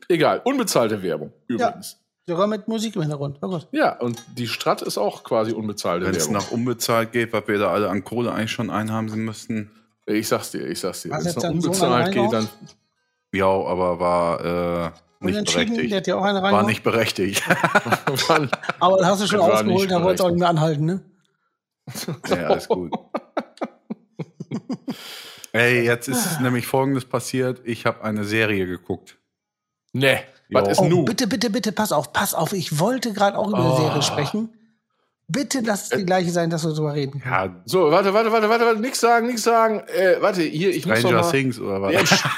[0.08, 2.00] Egal, unbezahlte Werbung übrigens.
[2.28, 3.40] Sogar mit Musik im Hintergrund.
[3.42, 3.68] War gut.
[3.72, 6.34] Ja, und die Strat ist auch quasi unbezahlte Wenn es Werbung.
[6.34, 9.70] nach unbezahlt geht, was wir da alle an Kohle eigentlich schon einhaben müssten.
[10.08, 11.12] Ich sag's dir, ich sag's dir.
[11.12, 12.50] Wenn es nach unbezahlt geht, dann.
[13.32, 15.94] Ja, aber war äh, nicht berechtigt.
[15.94, 16.54] hat ja auch eine rein.
[16.54, 17.44] War nicht berechtigt.
[18.80, 21.02] Aber das hast du schon War ausgeholt, da wolltest du auch nicht mehr anhalten, ne?
[22.30, 22.92] Ja, alles gut.
[25.52, 27.62] Ey, jetzt ist nämlich Folgendes passiert.
[27.64, 29.18] Ich habe eine Serie geguckt.
[29.94, 30.20] Ne,
[30.50, 31.06] was ist Oh, nu?
[31.06, 32.52] bitte, bitte, bitte, pass auf, pass auf.
[32.54, 33.78] Ich wollte gerade auch über eine Oh.
[33.78, 34.50] Serie sprechen.
[35.28, 37.34] Bitte lass es die gleiche sein, dass wir darüber reden können.
[37.34, 39.80] Ja, So, warte, warte, warte, warte, warte, nix sagen, nix sagen.
[39.88, 41.32] Äh, warte, hier, ich muss doch Stranger mal.
[41.32, 41.94] Things oder was?
[41.94, 42.30] Ja, sch-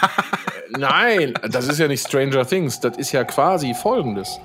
[0.78, 2.80] Nein, das ist ja nicht Stranger Things.
[2.80, 4.40] Das ist ja quasi folgendes.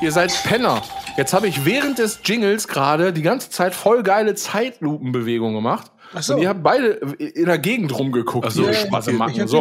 [0.00, 0.82] Ihr seid Penner.
[1.16, 5.90] Jetzt habe ich während des Jingles gerade die ganze Zeit voll geile Zeitlupenbewegungen gemacht.
[6.14, 6.34] Ach so.
[6.36, 8.46] Und ihr habt beide in der Gegend rumgeguckt.
[8.46, 9.48] Ach so, ihr ich- Spasemacken.
[9.48, 9.60] so.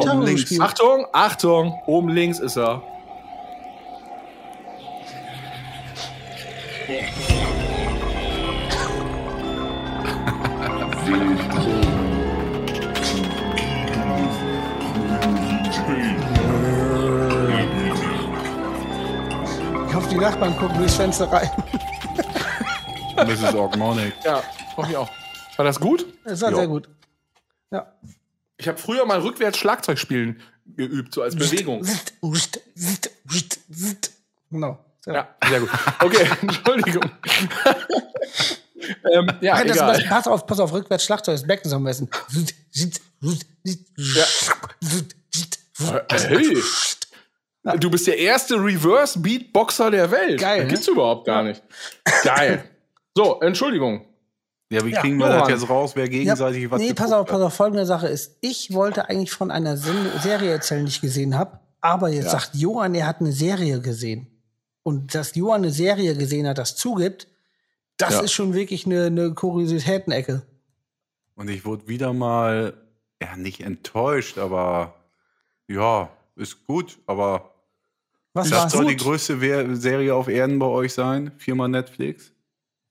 [0.61, 2.83] Achtung, Achtung, oben links ist er.
[19.87, 21.49] Ich hoffe, die Nachbarn gucken durchs Fenster rein.
[23.25, 23.53] Mrs.
[23.55, 24.13] Orgmonic.
[24.23, 24.43] Ja,
[24.75, 25.09] hoffe ich auch.
[25.55, 26.05] War das gut?
[26.25, 26.57] Das war Ja.
[26.57, 26.89] sehr gut.
[27.71, 27.93] Ja.
[28.57, 31.85] Ich habe früher mal rückwärts Schlagzeug spielen geübt, so als Bewegung.
[34.51, 34.79] Genau.
[35.01, 35.69] Sehr Ja, sehr gut.
[36.01, 37.03] Okay, Entschuldigung.
[39.11, 39.93] ähm, ja, Ja, das, egal.
[39.93, 42.09] das, pass auf, pass auf, rückwärts Schlagzeug, das Becken am besten.
[46.19, 46.57] Hey,
[47.79, 50.39] du bist der erste Reverse Beatboxer der Welt.
[50.39, 50.71] Geil, Das ne?
[50.73, 51.61] gibt's überhaupt gar nicht.
[52.23, 52.63] Geil.
[53.15, 54.05] So, Entschuldigung.
[54.69, 57.25] Ja, wie Ja, kriegen wir das jetzt raus, wer Ja, gegenseitig was nee, pass auf,
[57.27, 60.99] pass auf, folgende Sache ist, ich wollte eigentlich von einer Sen Serie erzählen, die ich
[60.99, 64.27] gesehen habe, aber jetzt sagt Johann, er hat eine Serie gesehen.
[64.83, 67.27] Und dass Johann eine Serie gesehen hat, das zugibt,
[67.97, 68.21] das Ja.
[68.21, 70.43] ist schon wirklich eine, eine Kuriositätenecke.
[71.35, 72.73] Und ich wurde wieder mal,
[73.21, 74.95] ja, nicht enttäuscht, aber
[75.67, 77.51] ja, ist gut, aber
[78.33, 79.03] Was Das soll die gut?
[79.05, 81.31] größte Wer- Serie auf Erden bei euch sein.
[81.39, 82.31] Viermal Netflix.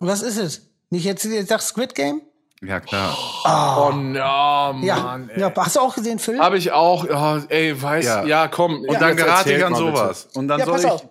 [0.00, 0.66] Was ist es?
[0.90, 2.20] Nicht jetzt, jetzt sagst Squid Game?
[2.62, 3.16] Ja, klar.
[3.44, 4.82] Oh, ja, Mann.
[4.82, 5.20] Ja.
[5.28, 5.40] ey.
[5.40, 5.52] ja.
[5.56, 6.38] Hast du auch gesehen, Phil?
[6.40, 7.04] Habe ich auch.
[7.08, 8.04] Ja, ey, weiß.
[8.04, 8.24] Ja.
[8.24, 8.80] Ja, komm.
[8.80, 9.96] Und dann gerate ich an mal bitte.
[9.96, 10.28] sowas.
[10.34, 10.90] Und dann Ja, soll pass ich.
[10.90, 11.08] auf.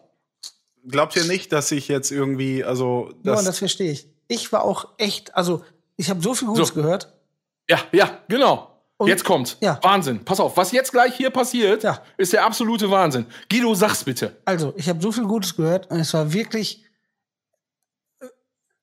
[0.88, 4.07] Glaubt ihr nicht, dass ich jetzt irgendwie, also Ja, das, das verstehe ich.
[4.27, 5.63] Ich war auch echt, also
[5.97, 6.75] ich habe so viel Gutes So.
[6.75, 7.13] gehört.
[7.69, 8.71] Ja, ja, genau.
[8.97, 9.57] Und- jetzt kommt.
[9.61, 9.79] Ja.
[9.83, 10.23] Wahnsinn.
[10.23, 12.01] Pass auf, was jetzt gleich hier passiert, Ja.
[12.17, 13.25] ist der absolute Wahnsinn.
[13.49, 14.36] Guido, sag's bitte.
[14.45, 16.83] Also, ich habe so viel Gutes gehört und es war wirklich
[18.21, 18.27] äh,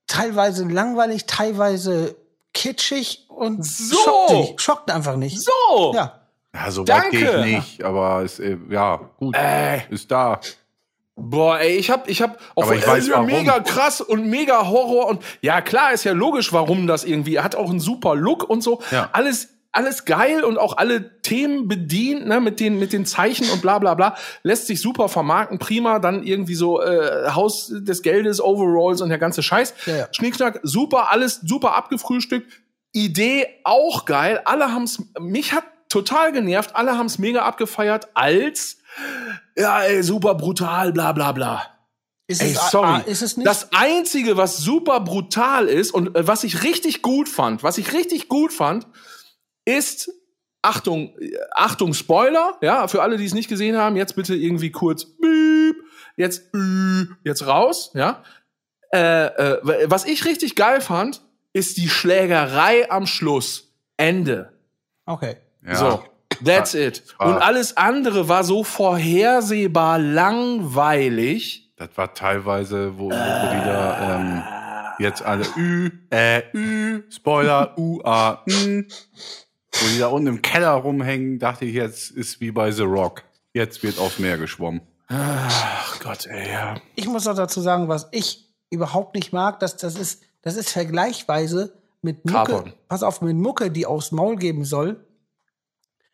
[0.06, 2.14] teilweise langweilig, teilweise
[2.52, 3.96] kitschig und So.
[3.96, 5.40] schockt, nicht, schockt einfach nicht.
[5.40, 5.92] So.
[5.94, 6.20] Ja.
[6.54, 7.10] ja, so weit Danke.
[7.18, 10.40] gehe ich nicht, aber es, äh, ja, gut, Äh, ist da.
[11.16, 13.26] Boah, ey, ich hab, ich hab auch Aber ich weiß, warum.
[13.26, 17.44] mega krass und mega Horror und ja, klar, ist ja logisch, warum das irgendwie, er
[17.44, 18.82] hat auch einen super Look und so.
[18.90, 19.10] Ja.
[19.12, 23.62] Alles, alles geil und auch alle Themen bedient, ne, mit den, mit den Zeichen und
[23.62, 24.16] bla, bla, bla.
[24.42, 29.18] Lässt sich super vermarkten, prima, dann irgendwie so, äh, Haus des Geldes, Overalls und der
[29.18, 29.74] ganze Scheiß.
[29.86, 30.08] Ja, ja.
[30.12, 32.50] Schnickschnack, super, alles super abgefrühstückt.
[32.92, 34.42] Idee auch geil.
[34.44, 36.76] Alle haben's, mich hat total genervt.
[36.76, 38.78] Alle haben's mega abgefeiert als,
[39.56, 41.72] ja, ey, super brutal, bla, bla, bla.
[42.26, 43.02] Ist Ey, es, sorry.
[43.06, 43.46] ist es nicht?
[43.46, 47.92] Das einzige, was super brutal ist und äh, was ich richtig gut fand, was ich
[47.92, 48.86] richtig gut fand,
[49.64, 50.10] ist
[50.62, 54.70] Achtung, äh, Achtung Spoiler, ja, für alle, die es nicht gesehen haben, jetzt bitte irgendwie
[54.70, 55.76] kurz Beep,
[56.16, 56.44] jetzt
[57.24, 58.22] jetzt raus, ja.
[58.94, 61.22] Äh, äh, was ich richtig geil fand,
[61.52, 63.74] ist die Schlägerei am Schluss.
[63.96, 64.52] Ende.
[65.06, 65.36] okay.
[65.64, 65.76] Ja.
[65.76, 66.04] So,
[66.44, 67.02] that's it.
[67.18, 71.72] Und alles andere war so vorhersehbar langweilig.
[71.76, 74.42] Das war teilweise, wo, wo die da ähm,
[74.98, 78.86] jetzt alle Ü, äh, Ü, Spoiler, U, A, N,
[79.72, 83.22] wo die da unten im Keller rumhängen, dachte ich, jetzt ist wie bei The Rock.
[83.54, 84.80] Jetzt wird aufs Meer geschwommen.
[85.08, 86.76] Ach Gott, ey, ja.
[86.94, 90.70] Ich muss noch dazu sagen, was ich überhaupt nicht mag, dass das ist, das ist
[90.70, 92.52] vergleichweise mit Mucke.
[92.52, 92.72] Carbon.
[92.88, 95.04] Pass auf, mit Mucke, die aufs Maul geben soll.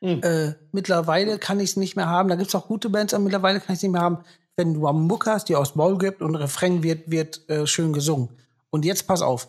[0.00, 0.22] Hm.
[0.22, 2.28] Äh, mittlerweile kann ich es nicht mehr haben.
[2.28, 4.18] Da gibt's auch gute Bands, aber mittlerweile kann ich es nicht mehr haben,
[4.56, 7.92] wenn du am Mucke hast, die aufs Maul gibt und Refrain wird, wird äh, schön
[7.92, 8.30] gesungen.
[8.70, 9.48] Und jetzt pass auf.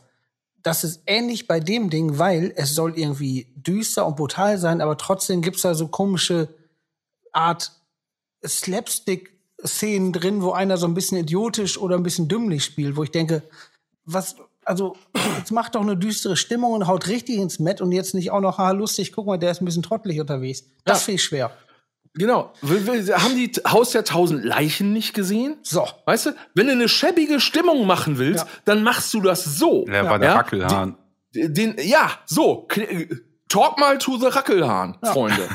[0.61, 4.97] Das ist ähnlich bei dem Ding, weil es soll irgendwie düster und brutal sein, aber
[4.97, 6.49] trotzdem gibt's da so komische
[7.31, 7.71] Art
[8.45, 13.11] Slapstick-Szenen drin, wo einer so ein bisschen idiotisch oder ein bisschen dümmlich spielt, wo ich
[13.11, 13.43] denke,
[14.05, 14.35] was,
[14.69, 14.95] also,
[15.37, 18.39] jetzt macht doch eine düstere Stimmung und haut richtig ins Met und jetzt nicht auch
[18.39, 20.63] noch, haha, lustig, guck mal, der ist ein bisschen trottelig unterwegs.
[20.85, 21.05] Das Ja.
[21.05, 21.51] finde ich schwer.
[22.15, 22.51] Genau.
[22.63, 25.57] Haben die Haus der tausend Leichen nicht gesehen?
[25.63, 25.87] So.
[26.05, 28.49] Weißt du, wenn du eine schäbige Stimmung machen willst, Ja.
[28.65, 29.85] dann machst du das so.
[29.85, 30.35] Der war der Ja?
[30.35, 30.97] Wackelhahn.
[31.33, 32.65] Den, ja, so.
[32.67, 35.47] Kl- Talk mal to the Rackelhahn, Freunde.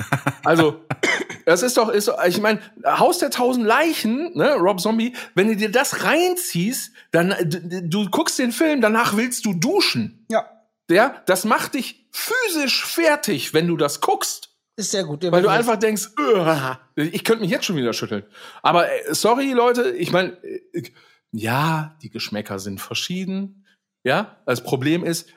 [0.45, 0.81] Also,
[1.47, 5.57] das ist doch, ist, ich meine, Haus der tausend Leichen, ne, Rob Zombie, wenn du
[5.57, 10.25] dir das reinziehst, dann, äh, du, guckst den Film, danach willst du duschen.
[10.31, 10.49] Ja,
[10.91, 14.51] Ja, das macht dich physisch fertig, wenn du das guckst.
[14.77, 15.23] ist sehr gut.
[15.31, 18.25] Weil du einfach denkst, "Uah." ich könnte mich jetzt schon wieder schütteln.
[18.63, 20.83] Aber äh, sorry, Leute, ich meine, äh,
[21.33, 23.67] ja, die Geschmäcker sind verschieden.
[24.05, 25.29] Ja, das Problem ist,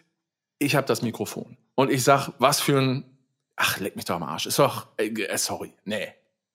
[0.59, 1.57] ich habe das Mikrofon.
[1.75, 3.16] Und ich sag, was für ein.
[3.57, 4.45] Ach, leck mich doch am Arsch.
[4.45, 4.87] Ist doch.
[4.97, 5.73] Äh, äh, sorry.
[5.83, 6.07] Nee.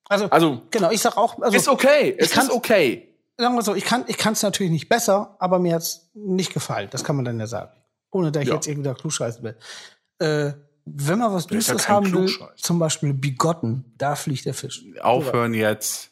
[0.09, 2.15] also, Also, genau, ich sag auch, also, ist okay.
[2.19, 3.09] Es kann- ist okay.
[3.37, 6.55] sagen wir so, ich kann, ich kann es natürlich nicht besser, aber mir hat's nicht
[6.55, 6.89] gefallen.
[6.91, 7.73] Das kann man dann ja sagen.
[8.13, 8.55] Ohne dass ich Ja.
[8.55, 9.57] jetzt irgendwie da klugscheißen will.
[10.21, 10.53] Äh,
[10.85, 14.85] wenn man was ja Düsteres kein haben will, zum Beispiel Bigotten, da fliegt der Fisch.
[15.01, 16.12] Aufhören jetzt.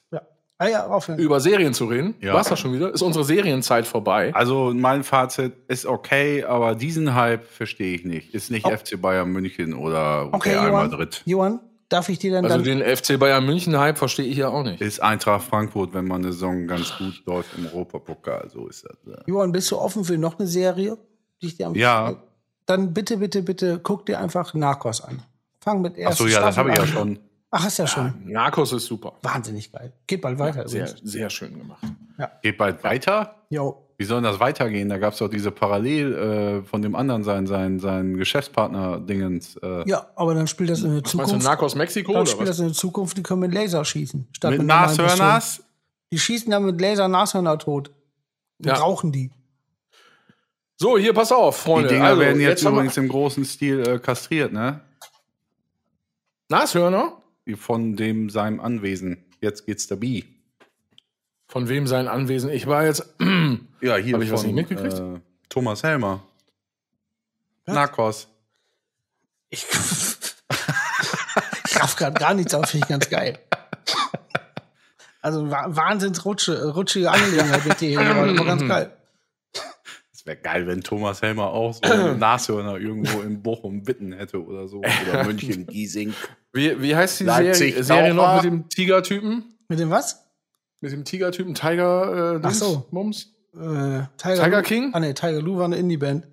[0.63, 1.19] Ah ja, aufhören.
[1.19, 2.15] Über Serien zu reden.
[2.21, 2.35] Ja.
[2.35, 2.93] War's das schon wieder?
[2.93, 4.31] Ist unsere Serienzeit vorbei?
[4.35, 8.35] Also mein Fazit ist okay, aber diesen Hype verstehe ich nicht.
[8.35, 8.71] Ist nicht Oh.
[8.71, 11.23] FC Bayern München oder Okay, Real Johann, Madrid.
[11.25, 14.49] Johann, darf ich dir dann, Also dann den FC Bayern München Hype verstehe ich ja
[14.49, 14.83] auch nicht.
[14.83, 18.51] Ist Eintracht Frankfurt, wenn man eine Saison ganz gut läuft im Europapokal.
[18.53, 18.99] So ist das.
[19.07, 19.17] ja.
[19.27, 20.99] Johann, bist du offen für noch eine Serie?
[21.41, 22.17] Die ich dir am Ja.
[22.67, 25.23] Dann bitte, bitte, bitte, guck dir einfach Narcos an.
[25.63, 27.19] Fang mit Ach ersten so, ja, das habe ich ja Staffel schon.
[27.53, 28.15] Ach, hast ja schon.
[28.27, 29.15] Narcos ist super.
[29.23, 29.93] Wahnsinnig geil.
[30.07, 31.11] Geht bald weiter Sehr, übrigens.
[31.13, 31.83] sehr schön gemacht.
[32.43, 33.35] Geht bald weiter?
[33.49, 33.87] Jo.
[33.99, 34.89] Wie soll denn das weitergehen?
[34.89, 39.57] Da gab es doch diese Parallel äh, von dem anderen sein, sein, sein Geschäftspartner-Dingens.
[39.57, 41.45] Äh, Ja, aber dann spielt das in der Meinst du Zukunft.
[41.45, 42.57] Narcos Mexiko Dann oder spielt was?
[42.57, 44.29] das in der Zukunft, die können mit Laser schießen.
[44.33, 45.07] Statt mit Pistolen.
[45.09, 45.63] Nashörners?
[46.13, 47.91] Die schießen dann mit Laser Nashörner tot.
[48.65, 48.75] Ja.
[48.75, 49.31] Brauchen die.
[50.77, 51.89] So, hier, pass auf, Die Freunde.
[51.89, 54.81] Dinger also, werden jetzt, wir- übrigens im großen Stil äh, kastriert, ne?
[56.49, 57.20] Nashörner?
[57.57, 59.25] Von dem seinem Anwesen.
[59.41, 60.25] Jetzt geht's der B.
[61.49, 62.51] Von wem sein Anwesen?
[62.51, 63.15] Ich war jetzt.
[63.83, 64.99] Ja, hier Hab ich was nicht mitgekriegt?
[64.99, 66.23] Äh, Thomas Helmer.
[67.65, 67.75] Was?
[67.75, 68.29] Narcos.
[69.49, 69.65] Ich,
[71.67, 73.39] ich raff gerade gar nichts auf, finde ich ganz geil.
[75.23, 77.99] Also wa- wahnsinns rutsche, rutschige Angelegenheit mit dir.
[77.99, 78.93] War ganz geil.
[80.31, 84.69] Wäre geil, wenn Thomas Helmer auch so einen Nashörner irgendwo in Bochum Witten hätte oder
[84.69, 84.79] so.
[84.79, 86.15] Oder München, Giesing.
[86.53, 89.43] Wie, wie heißt die Leipzig, Serie, Serie noch mit dem Tiger-Typen?
[89.69, 90.25] Mit dem was?
[90.81, 92.87] Mit dem Tiger-Typen, Tiger, äh, Ach so.
[92.93, 93.35] Mums?
[93.55, 94.91] Äh, Tiger, Tiger King?
[94.93, 96.29] Ah, nee, Tiger Lou war eine Indie-Band.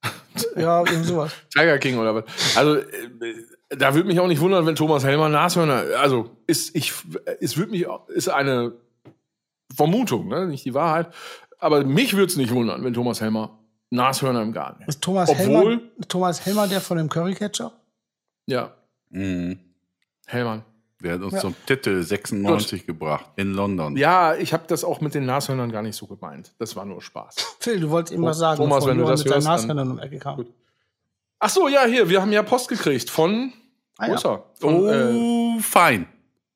[0.56, 1.32] ja, irgend sowas.
[1.52, 2.56] Tiger King oder was?
[2.56, 2.84] Also, äh,
[3.70, 6.92] da würde mich auch nicht wundern, wenn Thomas Helmer Nashörner, also, ist, ich,
[7.40, 7.84] es würde mich,
[8.14, 8.74] ist eine
[9.74, 10.46] Vermutung, ne?
[10.46, 11.12] nicht die Wahrheit.
[11.60, 13.58] Aber mich würde es nicht wundern, wenn Thomas Helmer
[13.90, 14.88] Nashörner im Garten hätte.
[14.90, 17.72] Ist Thomas Obwohl- Helmer, Thomas Helmer der von dem Currycatcher?
[18.46, 18.72] Ja,
[19.10, 19.58] Mhm.
[20.26, 20.62] Hellmann.
[21.02, 21.40] Der hat uns Ja.
[21.40, 23.96] zum Titel 96 gebracht in London.
[23.96, 26.52] Ja, ich habe das auch mit den Nashörnern gar nicht so gemeint.
[26.58, 27.34] Das war nur Spaß.
[27.60, 29.98] Phil, du wolltest ihm Thomas, was sagen, wenn du das mit hörst, dann- Nashörnern um
[29.98, 30.36] Ecke kam.
[30.36, 30.52] Gut.
[31.40, 33.52] Ach so, ja, hier, wir haben ja Post gekriegt von,
[33.98, 34.42] Ah, ja.
[34.54, 36.06] Von, äh, Oh, fein.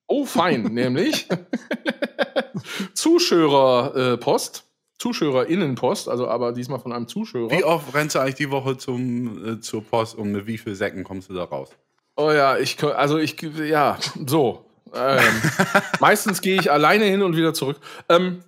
[0.07, 1.27] Oh, fein, nämlich
[2.95, 4.64] Zuschauerpost,
[4.99, 7.51] Zuschauerinnenpost, also aber diesmal von einem Zuschauer.
[7.51, 10.75] Wie oft rennst du eigentlich die Woche zum, äh, zur Post und mit wie viel
[10.75, 11.71] Säcken kommst du da raus?
[12.17, 14.65] Oh ja, ich, also ich, ja, so.
[14.95, 15.21] Ähm,
[16.01, 17.79] meistens gehe ich alleine hin und wieder zurück.
[18.09, 18.45] Ähm,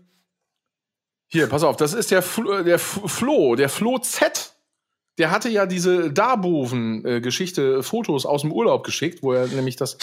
[1.28, 4.53] hier, pass auf, das ist der, Flo, der F- Flo, der Flo Z.
[5.18, 9.97] Der hatte ja diese Darboven-Geschichte, Fotos aus dem Urlaub geschickt, wo er nämlich das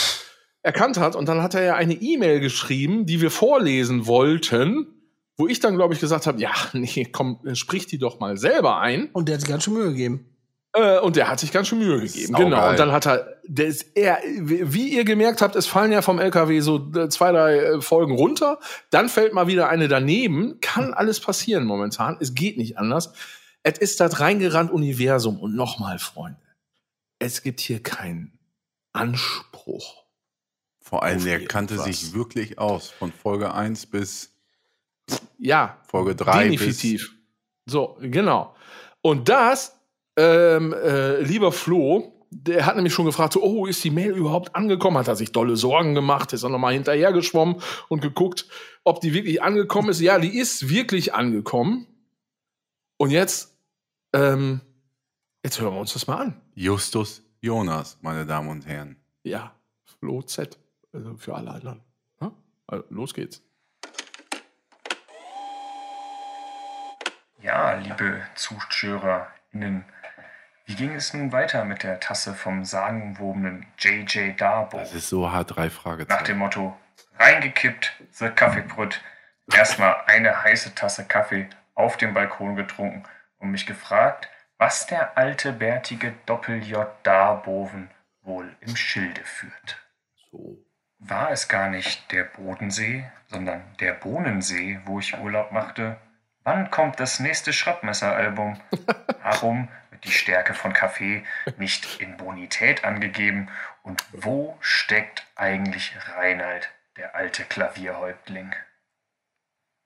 [0.64, 1.16] erkannt hat.
[1.16, 4.88] Und dann hat er ja eine E-Mail geschrieben, die wir vorlesen wollten,
[5.38, 8.80] wo ich dann, glaube ich, gesagt habe, ja, nee, komm, sprich die doch mal selber
[8.80, 9.10] ein.
[9.14, 10.34] Und der hat sich ganz schön Mühe gegeben.
[10.74, 12.34] Äh, und der hat sich ganz schön Mühe gegeben.
[12.34, 12.70] Genau.
[12.70, 16.20] Und dann hat er, der ist, er, wie ihr gemerkt habt, es fallen ja vom
[16.20, 18.60] LKW so äh, zwei, drei äh, Folgen runter.
[18.90, 20.60] Dann fällt mal wieder eine daneben.
[20.62, 22.18] Kann alles passieren momentan.
[22.20, 23.14] Es geht nicht anders.
[23.62, 25.40] Es ist das reingerannt Universum.
[25.40, 26.42] Und nochmal, Freunde,
[27.20, 28.40] es gibt hier keinen
[28.94, 30.04] Anspruch.
[30.82, 32.90] Vor allem, der kannte sich wirklich aus.
[32.90, 34.33] Von Folge 1 bis
[35.38, 37.14] Ja, Folge 3 definitiv.
[37.66, 38.56] So, genau.
[39.02, 39.80] Und das,
[40.18, 44.56] ähm, äh, lieber Flo, der hat nämlich schon gefragt, so, oh, ist die Mail überhaupt
[44.56, 44.98] angekommen?
[44.98, 46.34] Hat er sich dolle Sorgen gemacht?
[46.34, 48.48] Ist er nochmal hinterhergeschwommen und geguckt,
[48.84, 50.00] ob die wirklich angekommen ist?
[50.00, 51.88] Ja, die ist wirklich angekommen.
[52.98, 53.58] Und jetzt,
[54.14, 54.62] ähm,
[55.44, 56.42] jetzt hören wir uns das mal an.
[56.56, 58.96] Justus Jonas, meine Damen und Herren.
[59.24, 60.58] Ja, Flo Z,
[60.94, 61.82] also für alle anderen.
[62.68, 63.44] Also, los geht's.
[67.44, 69.84] Ja, liebe ZuschauerInnen,
[70.66, 74.78] wie ging es nun weiter mit der Tasse vom sagenwobenen JJ Darbo?
[74.78, 76.24] Das ist so hart, drei Nach Fragezeichen.
[76.24, 76.78] dem Motto,
[77.20, 79.02] reingekippt, the Kaffeebrüt,
[79.54, 83.04] erstmal eine heiße Tasse Kaffee auf dem Balkon getrunken
[83.40, 87.92] und mich gefragt, was der alte bärtige Doppel-J Darboven
[88.22, 89.86] wohl im Schilde führt.
[90.32, 90.64] So.
[91.00, 95.98] War es gar nicht der Bodensee, sondern der Bohnensee, wo ich Urlaub machte?
[96.44, 98.60] Wann kommt das nächste Schrottmesser-Album?
[99.24, 101.24] Warum wird die Stärke von Kaffee
[101.58, 103.50] nicht in Bonität angegeben?
[103.84, 108.54] Und wo steckt eigentlich Reinald, der alte Klavierhäuptling?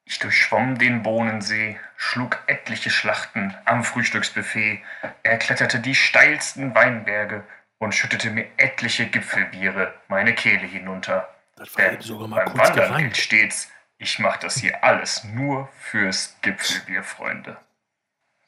[0.05, 4.81] Ich durchschwomm den Bohnensee, schlug etliche Schlachten am Frühstücksbuffet,
[5.23, 7.43] erkletterte die steilsten Weinberge
[7.77, 11.27] und schüttete mir etliche Gipfelbiere meine Kehle hinunter.
[11.57, 15.23] Das war Denn sogar mal beim kurz Wandern gilt stets, ich mach das hier alles
[15.23, 17.57] nur fürs Gipfelbier, Freunde.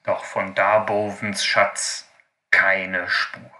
[0.03, 2.07] Doch von Darbovens Schatz
[2.51, 3.51] keine Spur.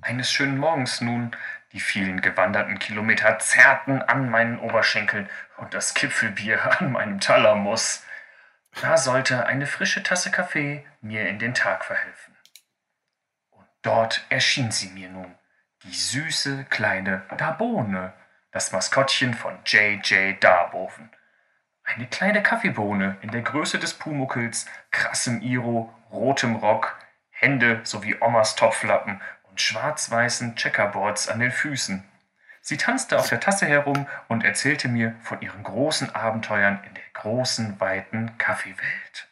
[0.00, 1.36] Eines schönen Morgens nun,
[1.72, 8.04] die vielen gewanderten Kilometer zerrten an meinen Oberschenkeln und das Gipfelbier an meinem Talamus.
[8.80, 12.36] Da sollte eine frische Tasse Kaffee mir in den Tag verhelfen.
[13.50, 15.34] Und dort erschien sie mir nun,
[15.84, 18.12] die süße kleine Darbone,
[18.52, 20.42] das Maskottchen von J.J.
[20.42, 21.10] Darboven.
[21.84, 26.96] Eine kleine Kaffeebohne in der Größe des Pumuckels, krassem Iro, rotem Rock,
[27.30, 32.04] Hände sowie Omas Topflappen und schwarz-weißen Checkerboards an den Füßen.
[32.60, 37.02] Sie tanzte auf der Tasse herum und erzählte mir von ihren großen Abenteuern in der
[37.14, 39.28] großen, weiten Kaffeewelt.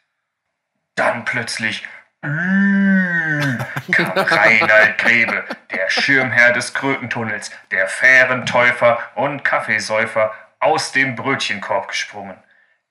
[0.95, 1.87] Dann plötzlich
[2.21, 12.37] kam Reinald Grebe, der Schirmherr des Krötentunnels, der Fährentäufer und Kaffeesäufer, aus dem Brötchenkorb gesprungen.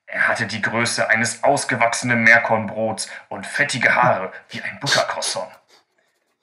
[0.05, 5.49] Er hatte die Größe eines ausgewachsenen Meerkornbrots und fettige Haare wie ein Buttercroissant.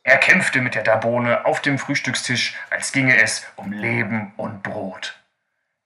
[0.02, 5.20] Er kämpfte mit der Darbone auf dem Frühstückstisch, als ginge es um Leben und Brot.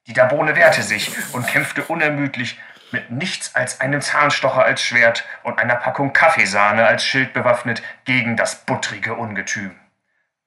[0.07, 2.61] Die Darbone wehrte sich und kämpfte unermüdlich
[2.93, 8.37] mit nichts als einem Zahnstocher als Schwert und einer Packung Kaffeesahne als Schild bewaffnet gegen
[8.37, 9.79] das buttrige Ungetüm.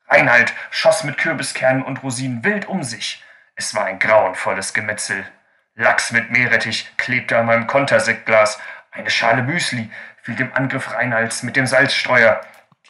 [0.07, 3.23] Reinhold schoss mit Kürbiskernen und Rosinen wild um sich.
[3.55, 5.25] Es war ein grauenvolles Gemetzel.
[5.73, 8.59] Lachs mit Meerrettich klebte an meinem Kontersektglas.
[8.91, 9.89] Eine Schale Müsli
[10.21, 12.41] fiel dem Angriff Reinalds mit dem Salzstreuer.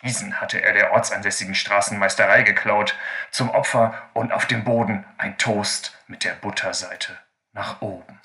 [0.04, 2.96] Diesen hatte er der ortsansässigen Straßenmeisterei geklaut.
[3.32, 7.18] Zum Opfer und auf dem Boden ein Toast mit der Butterseite
[7.54, 8.20] nach oben.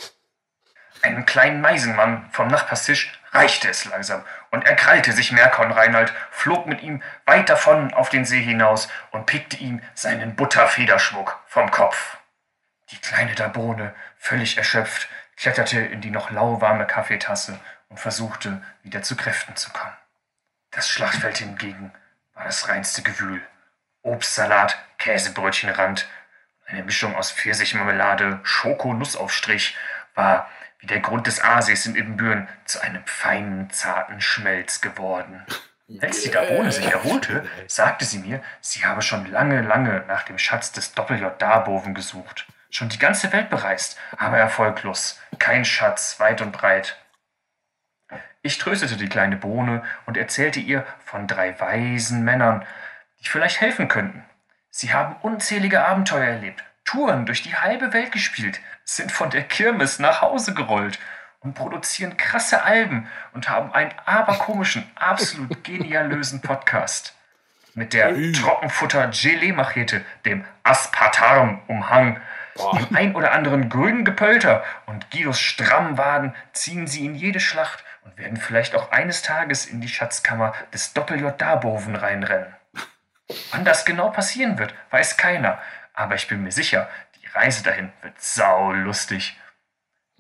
[1.02, 6.66] Einem kleinen Meisenmann vom Nachbarstisch reichte es langsam, und er krallte sich Merkon Reinald, flog
[6.66, 12.18] mit ihm weit davon auf den See hinaus und pickte ihm seinen Butterfederschmuck vom Kopf.
[12.90, 19.16] Die kleine Dabone, völlig erschöpft, kletterte in die noch lauwarme Kaffeetasse und versuchte, wieder zu
[19.16, 19.96] Kräften zu kommen.
[20.70, 21.92] Das Schlachtfeld hingegen
[22.34, 23.40] war das reinste Gewühl.
[24.02, 26.08] Obstsalat, Käsebrötchenrand,
[26.66, 29.76] eine Mischung aus Pfirsichmarmelade, Schokonussaufstrich
[30.14, 30.48] war
[30.80, 35.44] wie der Grund des Aasies in Ibbenbüren zu einem feinen, zarten Schmelz geworden.
[36.00, 40.38] Als die Dabone sich erholte, sagte sie mir, sie habe schon lange, lange nach dem
[40.38, 42.46] Schatz des Doppel-J Darboven gesucht.
[42.70, 45.20] Schon die ganze Welt bereist, aber erfolglos.
[45.38, 46.96] Kein Schatz, weit und breit.
[48.42, 52.64] Ich tröstete die kleine Bohne und erzählte ihr von drei weisen Männern,
[53.20, 54.24] die vielleicht helfen könnten.
[54.70, 60.00] Sie haben unzählige Abenteuer erlebt, Touren durch die halbe Welt gespielt, sind von der Kirmes
[60.00, 60.98] nach Hause gerollt
[61.38, 67.14] und produzieren krasse Alben und haben einen aberkomischen, absolut genialösen Podcast.
[67.74, 72.20] Mit der Trockenfutter-Gelee-Machete, dem Aspartam-Umhang,
[72.56, 77.84] dem ein oder anderen grünen Gepölter und Guidos strammen Waden ziehen sie in jede Schlacht
[78.02, 82.52] und werden vielleicht auch eines Tages in die Schatzkammer des Doppel-J Darboven reinrennen.
[83.52, 85.60] Wann das genau passieren wird, weiß keiner,
[86.00, 86.88] aber ich bin mir sicher,
[87.22, 89.36] die Reise dahin wird saulustig.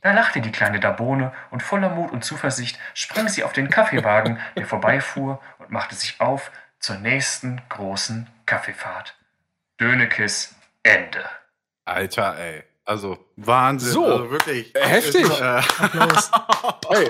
[0.02, 4.38] Da lachte die kleine Dabone und voller Mut und Zuversicht sprang sie auf den Kaffeewagen,
[4.56, 9.16] der vorbeifuhr und machte sich auf zur nächsten großen Kaffeefahrt.
[9.80, 11.24] Dönekes Ende.
[11.86, 12.62] Alter, ey.
[12.84, 13.92] Also Wahnsinn.
[13.92, 14.74] So, also wirklich.
[14.74, 15.22] äh, heftig.
[15.22, 16.30] Ist, äh, Applaus.
[16.90, 17.08] Ey,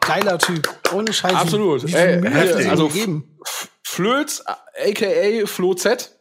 [0.00, 0.68] Geiler Typ.
[0.92, 1.34] Ohne Scheiß.
[1.34, 1.82] Absolut.
[1.86, 2.70] Wie viel Ey, Mühe heftig.
[2.70, 3.38] Also, ihm gegeben?
[3.82, 6.17] Flöz, aka Flo Z.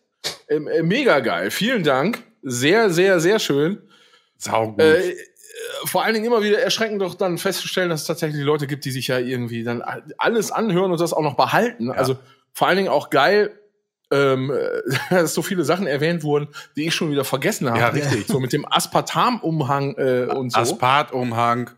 [0.49, 1.51] Ähm, äh, mega geil.
[1.51, 2.23] Vielen Dank.
[2.41, 3.82] Sehr, sehr, sehr schön.
[4.38, 4.82] saugut.
[4.82, 5.15] Äh, äh,
[5.86, 8.91] vor allen Dingen immer wieder erschreckend doch dann festzustellen, dass es tatsächlich Leute gibt, die
[8.91, 9.84] sich ja irgendwie dann
[10.17, 11.91] alles anhören und das auch noch behalten.
[11.91, 12.17] Also
[12.53, 13.59] vor allen Dingen auch geil,
[14.11, 17.80] ähm, äh, dass so viele Sachen erwähnt wurden, die ich schon wieder vergessen habe.
[17.80, 18.28] Ja, richtig.
[18.28, 20.59] So mit dem Aspartam-Umhang äh, und so.
[20.59, 21.71] Aspat-Umhang.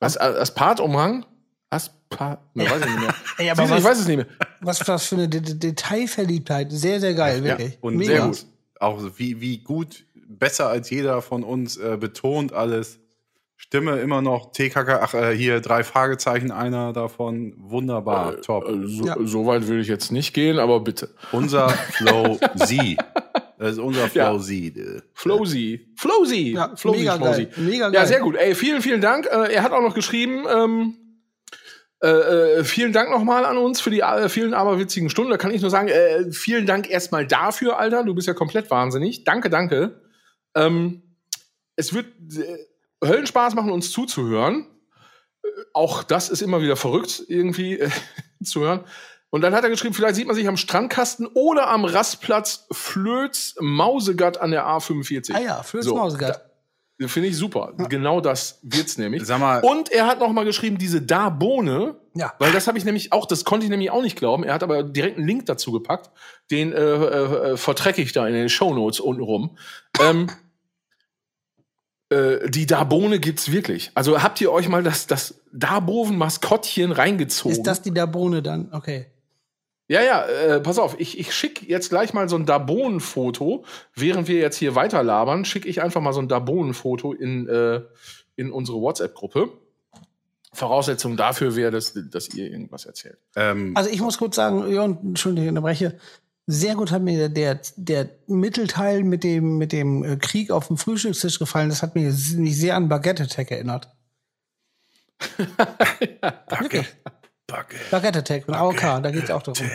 [0.00, 0.54] Was, As-
[1.74, 3.14] Aspat, ne, weiß ich nicht mehr.
[3.38, 4.26] Ey, aber du, ich was- weiß es nicht mehr.
[4.60, 6.70] Was das für eine De Detailverliebtheit.
[6.72, 7.78] Sehr, sehr geil, wirklich.
[7.80, 8.10] Und Mega.
[8.12, 8.46] sehr gut.
[8.80, 12.98] Auch wie, wie gut, besser als jeder von uns äh, betont alles.
[13.56, 17.54] Stimme immer noch TKK, ach, äh, hier drei Fragezeichen, einer davon.
[17.56, 18.68] Wunderbar, top.
[18.68, 19.16] Äh, so, Ja.
[19.24, 21.10] so weit will ich jetzt nicht gehen, aber bitte.
[21.32, 22.96] Unser Flow Sie.
[23.56, 24.38] Das ist unser Flow Ja.
[24.40, 24.66] Sie.
[24.68, 25.00] äh.
[25.14, 25.86] Flowsy.
[25.96, 26.52] Flowsy.
[26.54, 27.44] Ja, Flowsy, mega Flowsy.
[27.46, 27.54] geil.
[27.64, 28.34] Mega Ja, sehr gut.
[28.36, 29.26] Ey, vielen, vielen Dank.
[29.26, 30.94] Äh, er hat auch noch geschrieben, ähm,
[32.04, 35.30] äh, äh, vielen Dank nochmal an uns für die äh, vielen aberwitzigen Stunden.
[35.30, 38.04] Da kann ich nur sagen, äh, vielen Dank erstmal dafür, Alter.
[38.04, 39.24] Du bist ja komplett wahnsinnig.
[39.24, 40.02] Danke, danke.
[40.54, 41.02] Ähm,
[41.76, 42.58] es wird äh,
[43.02, 44.66] Höllenspaß machen, uns zuzuhören.
[45.42, 47.88] Äh, auch das ist immer wieder verrückt, irgendwie äh,
[48.44, 48.84] zu hören.
[49.30, 53.54] Und dann hat er geschrieben, vielleicht sieht man sich am Strandkasten oder am Rastplatz Flöz
[53.60, 55.34] Mausegatt an der A45.
[55.34, 56.53] Ah ja, Flöz So, Mausegatt.
[57.06, 57.72] Finde ich super.
[57.88, 59.24] Genau das wird's nämlich.
[59.26, 62.32] Sag mal, Und er hat noch mal geschrieben, diese Da-Bohne, Ja.
[62.38, 64.44] weil das habe ich nämlich auch, das konnte ich nämlich auch nicht glauben.
[64.44, 66.10] Er hat aber direkt einen Link dazu gepackt.
[66.52, 69.58] Den äh, äh, äh, vertrecke ich da in den Shownotes unten rum.
[70.00, 70.28] Ähm,
[72.10, 73.90] äh, die Da-Bohne gibt's wirklich.
[73.94, 77.52] Also habt ihr euch mal das, das Darboven-Maskottchen reingezogen?
[77.56, 78.68] Ist das die Dabone dann?
[78.72, 79.06] Okay.
[79.86, 83.64] Ja, ja, äh, pass auf, ich, ich schicke jetzt gleich mal so ein Darbon-Foto.
[83.94, 87.82] Während wir jetzt hier weiter labern, schicke ich einfach mal so ein Darbon-Foto in, äh,
[88.36, 89.52] in unsere WhatsApp-Gruppe.
[90.54, 93.18] Voraussetzung dafür wäre, dass, dass ihr irgendwas erzählt.
[93.36, 95.98] ähm, Also ich muss kurz sagen, Jörn, Entschuldigung, ich unterbreche.
[96.46, 100.76] Sehr gut hat mir der, der Mittelteil mit dem, mit dem äh, Krieg auf dem
[100.76, 101.70] Frühstückstisch gefallen.
[101.70, 103.88] Das hat mir mich sehr an Baguette Attack erinnert.
[106.60, 106.86] Wirklich.
[107.56, 107.90] Bucket.
[107.90, 109.70] Baguette Attack mit AOK, da geht's auch darum.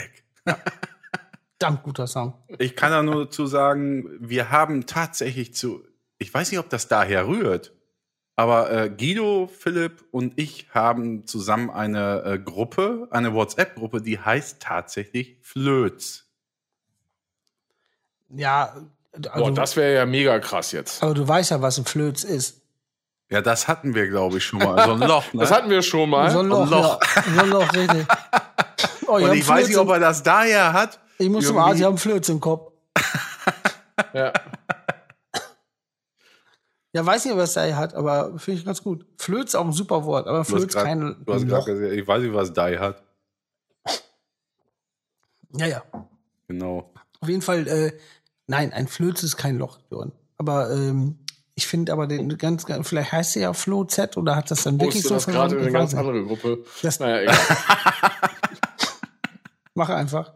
[1.60, 2.34] Verdammt guter Song.
[2.58, 5.84] Ich kann da nur dazu sagen, wir haben tatsächlich zu,
[6.18, 7.74] ich weiß nicht, ob das daher rührt,
[8.36, 14.62] aber äh, Guido, Philipp und ich haben zusammen eine äh, Gruppe, eine WhatsApp-Gruppe, die heißt
[14.62, 16.26] tatsächlich Flöz.
[18.30, 18.74] Ja,
[19.12, 21.02] Boah, also, das wäre ja mega krass jetzt.
[21.04, 22.59] aber du weißt ja, was ein Flöz ist.
[23.32, 24.84] Ja, das hatten wir, glaube ich, schon mal.
[24.86, 25.42] So ein Loch, ne?
[25.42, 26.32] Das hatten wir schon mal.
[26.32, 27.00] So ein Loch, Loch.
[27.16, 28.08] Ja, so ein Loch, richtig.
[29.08, 31.00] Oh, und ich weiß nicht, ob er das daher hat.
[31.18, 32.72] Ich muss zum irgendwie- Arzt, ich habe einen Flöz im Kopf.
[34.14, 34.32] ja.
[36.94, 39.08] Ja, weiß nicht, was er hat, aber finde ich ganz gut.
[39.18, 41.50] Flöz ist auch ein super Wort, aber Flöz kein du hast Loch.
[41.50, 43.02] grad gesagt, ich weiß nicht, was Die hat.
[45.58, 45.84] Ja, ja.
[46.48, 46.94] Genau.
[47.20, 47.98] Auf jeden Fall, äh,
[48.46, 50.12] nein, ein Flöz ist kein Loch, Björn.
[50.38, 51.18] Aber ähm,
[51.60, 54.64] ich finde aber den ganz, ganz, vielleicht heißt er ja Flo Z oder hat das
[54.64, 56.00] dann wirklich Poste so das gerade in eine ganz nicht.
[56.00, 56.64] andere Gruppe.
[56.82, 57.38] Das- naja, egal.
[59.74, 60.32] Mach einfach.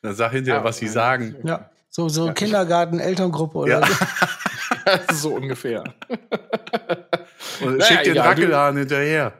[0.00, 0.92] Dann sag hinterher, Ja, was sie ja.
[0.92, 1.34] sagen.
[1.42, 1.68] Ja.
[1.88, 3.86] So, so Kindergarten, Elterngruppe oder Ja.
[5.08, 5.14] so.
[5.30, 5.82] so ungefähr.
[7.60, 9.32] Und Naja, schick den egal, du- Wackelhahn hinterher.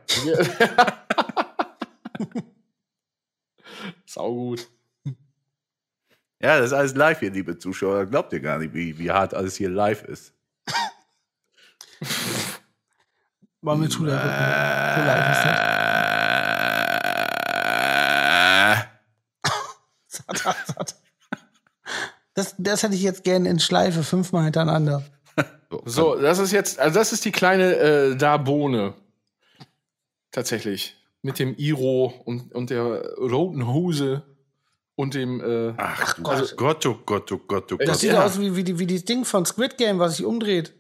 [4.05, 4.68] Sau gut.
[6.42, 8.07] Ja, das ist alles live hier, liebe Zuschauer.
[8.07, 10.32] Glaubt ihr gar nicht, wie, wie hart alles hier live ist.
[13.62, 14.30] War mir zu der Rücken.
[14.96, 15.44] So leid ist
[20.76, 20.96] das.
[22.34, 25.02] Das, das hätte ich jetzt gerne in Schleife, fünfmal hintereinander.
[25.84, 28.94] So, das ist jetzt, also das ist die kleine äh, Darbone.
[30.30, 30.96] Tatsächlich.
[31.22, 32.82] Mit dem Iro und, und der
[33.18, 34.22] roten Hose
[34.96, 37.96] und dem, äh, Ach, du Also- Gott, oh Gott, oh Gott, oh Das Gott.
[37.98, 38.24] sieht ja.
[38.24, 40.72] aus wie, wie, die, wie das Ding von Squid Game, was sich umdreht.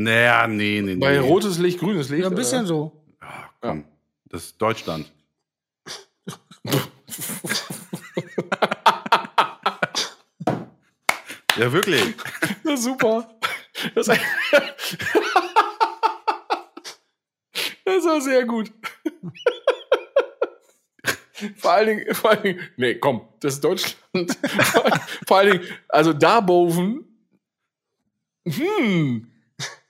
[0.00, 1.00] Naja, nee, nee, nee.
[1.00, 2.22] bei rotes Licht, grünes Licht.
[2.22, 2.68] Ja, ein bisschen oder?
[2.68, 2.92] so.
[3.18, 3.84] Ah, komm,
[4.26, 5.12] das ist Deutschland.
[11.56, 12.14] ja, wirklich.
[12.62, 13.28] Ja, super.
[13.96, 14.18] Das, das
[18.04, 18.70] war sehr gut.
[21.56, 23.96] Vor allen Dingen, vor allen Dingen, nee, komm, das ist Deutschland.
[25.26, 27.04] Vor, allen Dingen, also Darboven,
[28.44, 29.32] hm,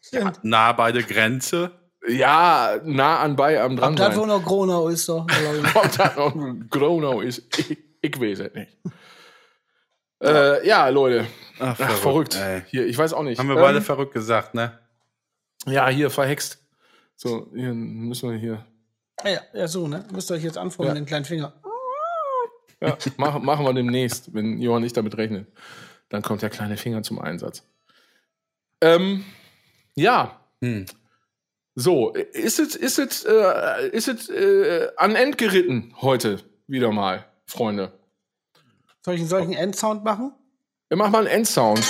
[0.09, 0.41] Stimmt.
[0.43, 1.71] Nah bei der Grenze.
[2.09, 4.29] ja, nah an bei am dran Das, wo sein.
[4.29, 5.27] noch Gronau ist, doch.
[5.75, 6.35] Ob das noch
[6.71, 8.77] Gronau ist, ich, ich weiß es nicht.
[10.23, 11.27] Äh, ja, Leute,
[11.61, 12.37] Ach, Ach, verrückt.
[12.69, 13.39] Hier, ich weiß auch nicht.
[13.39, 14.79] Haben wir beide Ähm, verrückt gesagt, ne?
[15.67, 16.59] Ja, hier, verhext.
[17.17, 18.65] So, hier müssen wir hier.
[19.25, 20.05] Ja, ja, ja, so, ne?
[20.13, 20.95] Müsst ihr euch jetzt anfangen Ja.
[20.95, 21.53] mit den kleinen Finger.
[22.81, 25.49] Ja, machen, machen wir demnächst, wenn Johann nicht damit rechnet.
[26.11, 27.65] Dann kommt der kleine Finger zum Einsatz.
[28.81, 29.25] Ähm,
[29.99, 30.41] ja.
[30.63, 30.87] Hm.
[31.75, 37.25] So, ist es, ist es, äh, ist es äh, an End geritten heute wieder mal,
[37.47, 37.93] Freunde.
[39.05, 40.33] Soll ich einen solchen Endsound machen?
[40.89, 41.85] Wir machen mal einen Endsound.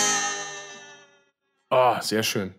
[1.71, 2.55] Ah, sehr schön.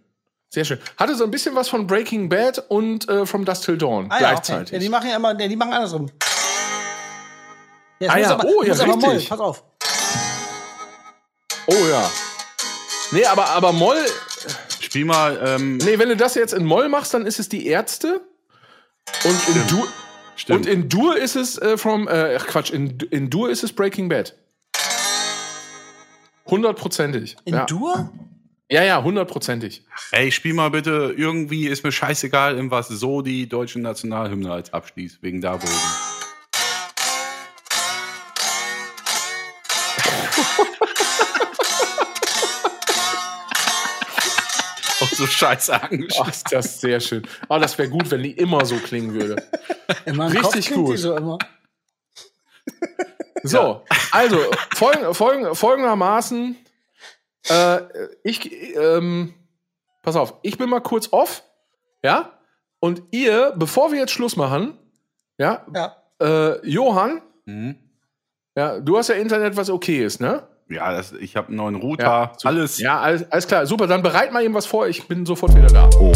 [0.49, 0.79] Sehr schön.
[0.97, 4.15] Hatte so ein bisschen was von Breaking Bad und äh, From Dust Till Dawn Ah,
[4.15, 4.67] ja, gleichzeitig.
[4.69, 4.75] Okay.
[4.75, 6.09] Ja, die machen ja immer, ja, die machen andersrum.
[7.99, 8.31] Jetzt Ah, ja.
[8.31, 9.29] aber, Oh, ja, aber Moll, richtig.
[9.29, 9.63] pass auf.
[11.67, 12.09] oh ja.
[13.11, 14.03] Nee, aber, aber Moll,
[14.89, 17.67] Spiel mal, ähm, nee, wenn du das jetzt in Moll machst, dann ist es die
[17.67, 18.21] Ärzte.
[19.23, 19.87] Und in Dur,
[20.35, 20.65] stimmt.
[20.65, 23.71] und in Dur ist es äh, from, äh, ach Quatsch, in, in Dur ist es
[23.71, 24.33] Breaking Bad.
[26.47, 27.37] Hundertprozentig.
[27.45, 27.65] In Ja.
[27.67, 28.11] Dur?
[28.71, 29.85] ja, ja, hundertprozentig.
[30.11, 34.73] Ey, spiel mal bitte irgendwie, ist mir scheißegal, in was so die deutsche Nationalhymne als
[34.73, 35.67] Abschließ, wegen da oben.
[45.19, 46.25] So scheiße angeschaut.
[46.27, 47.27] Ach, ist das sehr schön.
[47.47, 49.35] Ah, das wäre gut, wenn die immer so klingen würde.
[50.05, 50.97] In meinem Richtig Kopf klingt die gut.
[50.97, 51.37] So immer.
[53.43, 54.37] So, also
[54.75, 56.57] folg, folg, folgendermaßen,
[57.49, 57.79] äh,
[58.23, 59.33] ich, ähm,
[60.03, 61.43] pass auf, ich bin mal kurz off,
[62.03, 62.33] ja,
[62.79, 64.77] und ihr, bevor wir jetzt Schluss machen,
[65.37, 65.95] ja, Ja.
[66.21, 67.77] äh, Johann, Mhm.
[68.57, 70.45] ja, du hast ja Internet, was okay ist, ne?
[70.69, 72.77] Ja, das, ich habe einen neuen Router, Ja, alles.
[72.77, 75.65] Ja, alles, alles klar, super, dann bereit mal eben was vor, ich bin sofort wieder
[75.67, 75.89] da.
[75.99, 76.11] Oh,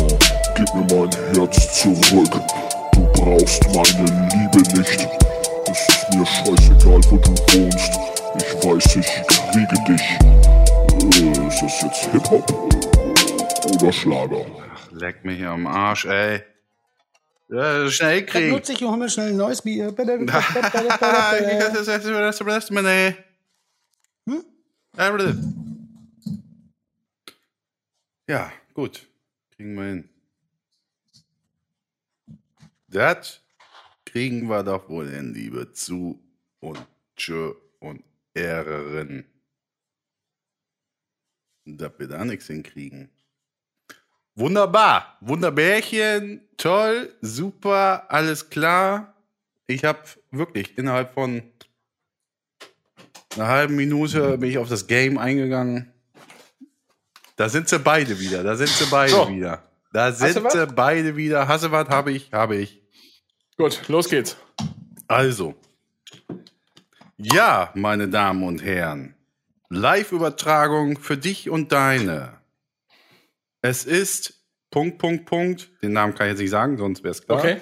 [0.56, 2.30] gib mir mein Herz zurück.
[2.94, 5.08] Du brauchst meine Liebe nicht.
[5.72, 7.92] Es ist mir scheißegal, wo du wohnst.
[8.38, 9.10] Ich weiß, ich
[9.52, 10.04] kriege dich.
[11.20, 14.46] Äh, ist das jetzt Hip-Hop äh, oder Schlager?
[14.92, 16.44] Leck mich am Arsch, ey.
[17.50, 18.52] Ja, schnell Dann kriegen.
[18.52, 19.92] nutze ich, hol mir schnell ein neues Bier.
[28.28, 29.08] Ja, gut.
[29.52, 30.10] Kriegen wir hin.
[32.88, 33.42] Das
[34.06, 36.24] kriegen wir doch wohl hin, liebe Zu
[36.60, 36.86] und
[37.16, 38.04] Tschö und
[38.36, 39.26] Ehren.
[41.66, 43.10] Dass wir da nichts hinkriegen.
[44.36, 45.18] Wunderbar.
[45.22, 46.42] Wunderbärchen.
[46.58, 47.16] Toll.
[47.22, 48.12] Super.
[48.12, 49.16] Alles klar.
[49.66, 51.42] Ich habe wirklich innerhalb von
[53.36, 55.92] einer halben Minute bin ich auf das Game eingegangen.
[57.36, 58.44] Da sind sie beide wieder.
[58.44, 59.30] Da sind sie beide So.
[59.30, 59.64] wieder.
[59.92, 61.48] Da sind sie beide wieder.
[61.48, 61.64] Was?
[61.64, 62.32] Habe ich.
[62.32, 62.82] Habe ich.
[63.58, 64.38] Gut, los geht's.
[65.08, 65.56] Also.
[67.18, 69.16] Ja, meine Damen und Herren.
[69.70, 72.40] Live-Übertragung für dich und deine.
[73.62, 75.72] Es ist Punkt, Punkt, Punkt.
[75.82, 77.40] Den Namen kann ich jetzt nicht sagen, sonst wäre es klar.
[77.40, 77.58] Okay.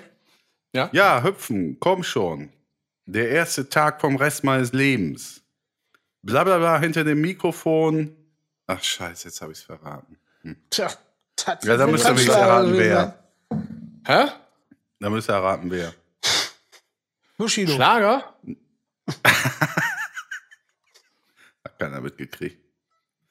[0.74, 2.50] Ja, hüpfen, komm schon.
[3.06, 5.41] Der erste Tag vom Rest meines Lebens.
[6.24, 8.16] Blablabla hinter dem Mikrofon.
[8.68, 10.18] Ach, scheiße, jetzt habe ich es verraten.
[10.70, 10.90] Tja,
[11.36, 11.70] tatsächlich.
[11.70, 13.14] Ja, da müsst ihr du erraten, gewesen
[14.06, 14.26] wer.
[14.26, 14.32] Hä?
[15.00, 15.94] Da müsst ihr erraten, wer.
[17.38, 17.74] Bushido.
[17.74, 18.36] Schlager?
[21.64, 22.60] Hat keiner mitgekriegt.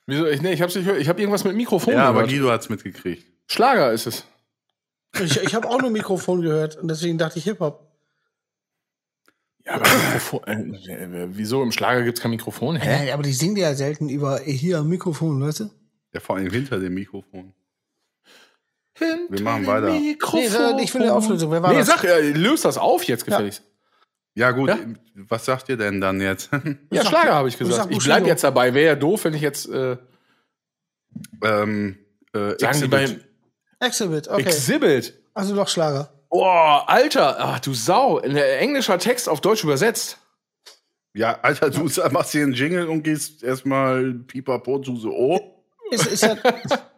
[0.07, 0.27] Wieso?
[0.27, 1.01] Ich, nee, ich hab's nicht gehört.
[1.01, 2.31] Ich habe irgendwas mit Mikrofon Ja, aber gehört.
[2.31, 3.25] Guido hat's mitgekriegt.
[3.47, 4.25] Schlager ist es.
[5.21, 7.90] Ich, ich habe auch nur Mikrofon gehört und deswegen dachte ich Hip-Hop.
[9.67, 12.77] Ja, aber Mikrofon, äh, äh, wieso im Schlager gibt's kein Mikrofon?
[12.77, 13.09] Hä?
[13.09, 15.71] Ja, aber die singen ja selten über äh, hier Mikrofon, weißt du?
[16.13, 17.53] Ja, vor allem hinter dem Mikrofon.
[18.95, 19.93] Hinter Wir machen weiter.
[19.93, 20.77] Mikrofon.
[20.77, 21.51] Nee, ich will eine Auflösung.
[21.53, 21.87] Wer war Nee, das?
[21.89, 23.63] sag, äh, löst das auf jetzt gefälligst.
[24.35, 24.79] Ja, gut, Ja?
[25.15, 26.51] was sagt ihr denn dann jetzt?
[26.93, 27.91] Ja, Schlager habe ich ich sag gesagt.
[27.91, 28.15] Ich Bushido.
[28.17, 28.73] bleib jetzt dabei.
[28.75, 29.97] Wäre ja doof, wenn ich jetzt äh,
[31.43, 31.99] ähm,
[32.33, 32.91] äh, sagen Sie Exhibit.
[32.91, 33.21] beim
[33.89, 34.43] Exhibit, okay.
[34.43, 35.15] Exhibit.
[35.35, 36.13] also doch Schlager.
[36.31, 38.19] Oh, Alter, ach du Sau.
[38.19, 40.19] Ein englischer Text auf Deutsch übersetzt.
[41.13, 45.65] Ja, Alter, du machst hier einen Jingle und gehst erstmal pipapo zu so, oh.
[45.91, 46.37] Ist, ist ja,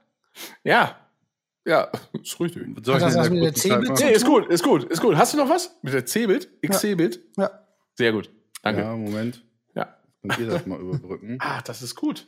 [0.64, 0.98] Ja.
[1.64, 2.66] Ja, ist richtig.
[2.84, 5.16] Soll Hat das was mit der zu Nee, ist gut, ist gut, ist gut.
[5.16, 5.76] Hast du noch was?
[5.82, 6.48] Mit der C-Bild?
[6.60, 7.20] X-C-Bild?
[7.36, 7.50] ja.
[7.94, 8.30] Sehr gut.
[8.62, 8.80] Danke.
[8.80, 9.44] Ja, Moment.
[9.74, 9.96] Ja.
[10.22, 11.38] Könnt ihr das mal überbrücken?
[11.40, 12.26] Ah, das ist gut.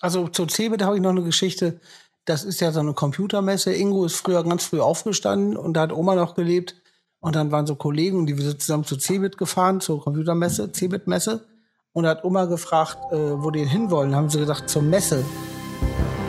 [0.00, 1.80] Also zur Cebit habe ich noch eine Geschichte.
[2.26, 3.72] Das ist ja so eine Computermesse.
[3.72, 6.74] Ingo ist früher ganz früh aufgestanden und da hat Oma noch gelebt.
[7.20, 11.46] Und dann waren so Kollegen, die wir zusammen zur Cebit gefahren, zur Computermesse, Cebit-Messe.
[11.92, 14.16] Und da hat Oma gefragt, äh, wo die hinwollen.
[14.16, 15.24] Haben sie gesagt, zur Messe.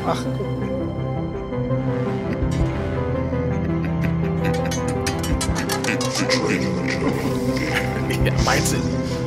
[0.05, 0.21] Ach,
[8.23, 8.77] Ja, meinst du,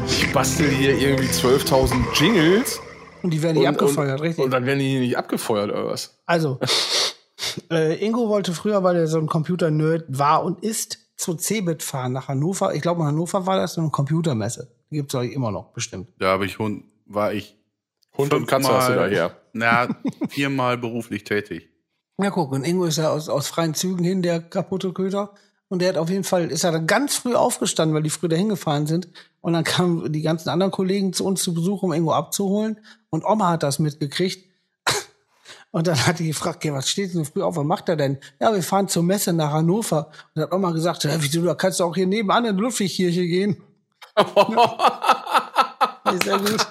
[0.06, 2.80] ich bastel hier irgendwie 12.000 Jingles
[3.22, 4.44] und die werden nicht und, abgefeuert, und, richtig.
[4.44, 6.20] und dann werden die nicht abgefeuert oder was?
[6.26, 6.58] Also,
[7.70, 12.12] äh, Ingo wollte früher, weil er so ein Computer-Nerd war und ist, zur Cebit fahren
[12.12, 12.74] nach Hannover.
[12.74, 14.72] Ich glaube, in Hannover war das so eine Computermesse.
[14.90, 16.08] Die gibt's es immer noch, bestimmt.
[16.18, 17.56] Da habe ich Hund, war ich
[18.16, 19.36] Hund und Katze hast du da hier.
[19.52, 19.88] Na,
[20.28, 21.68] viermal beruflich tätig.
[22.18, 25.34] Ja, guck, und Ingo ist ja aus, aus freien Zügen hin, der kaputte Köter.
[25.70, 28.28] Und der hat auf jeden Fall, ist er dann ganz früh aufgestanden, weil die früh
[28.28, 29.08] dahin gefahren sind.
[29.40, 32.80] Und dann kamen die ganzen anderen Kollegen zu uns zu Besuch, um Ingo abzuholen.
[33.08, 34.50] Und Oma hat das mitgekriegt.
[35.70, 37.56] Und dann hat die gefragt, okay, was steht denn so früh auf?
[37.56, 38.18] Was macht er denn?
[38.40, 40.08] Ja, wir fahren zur Messe nach Hannover.
[40.08, 42.62] Und dann hat Oma gesagt, ja, wieso, da kannst du auch hier nebenan in die
[42.62, 43.62] Ludwigkirche gehen.
[46.24, 46.66] Sehr gut.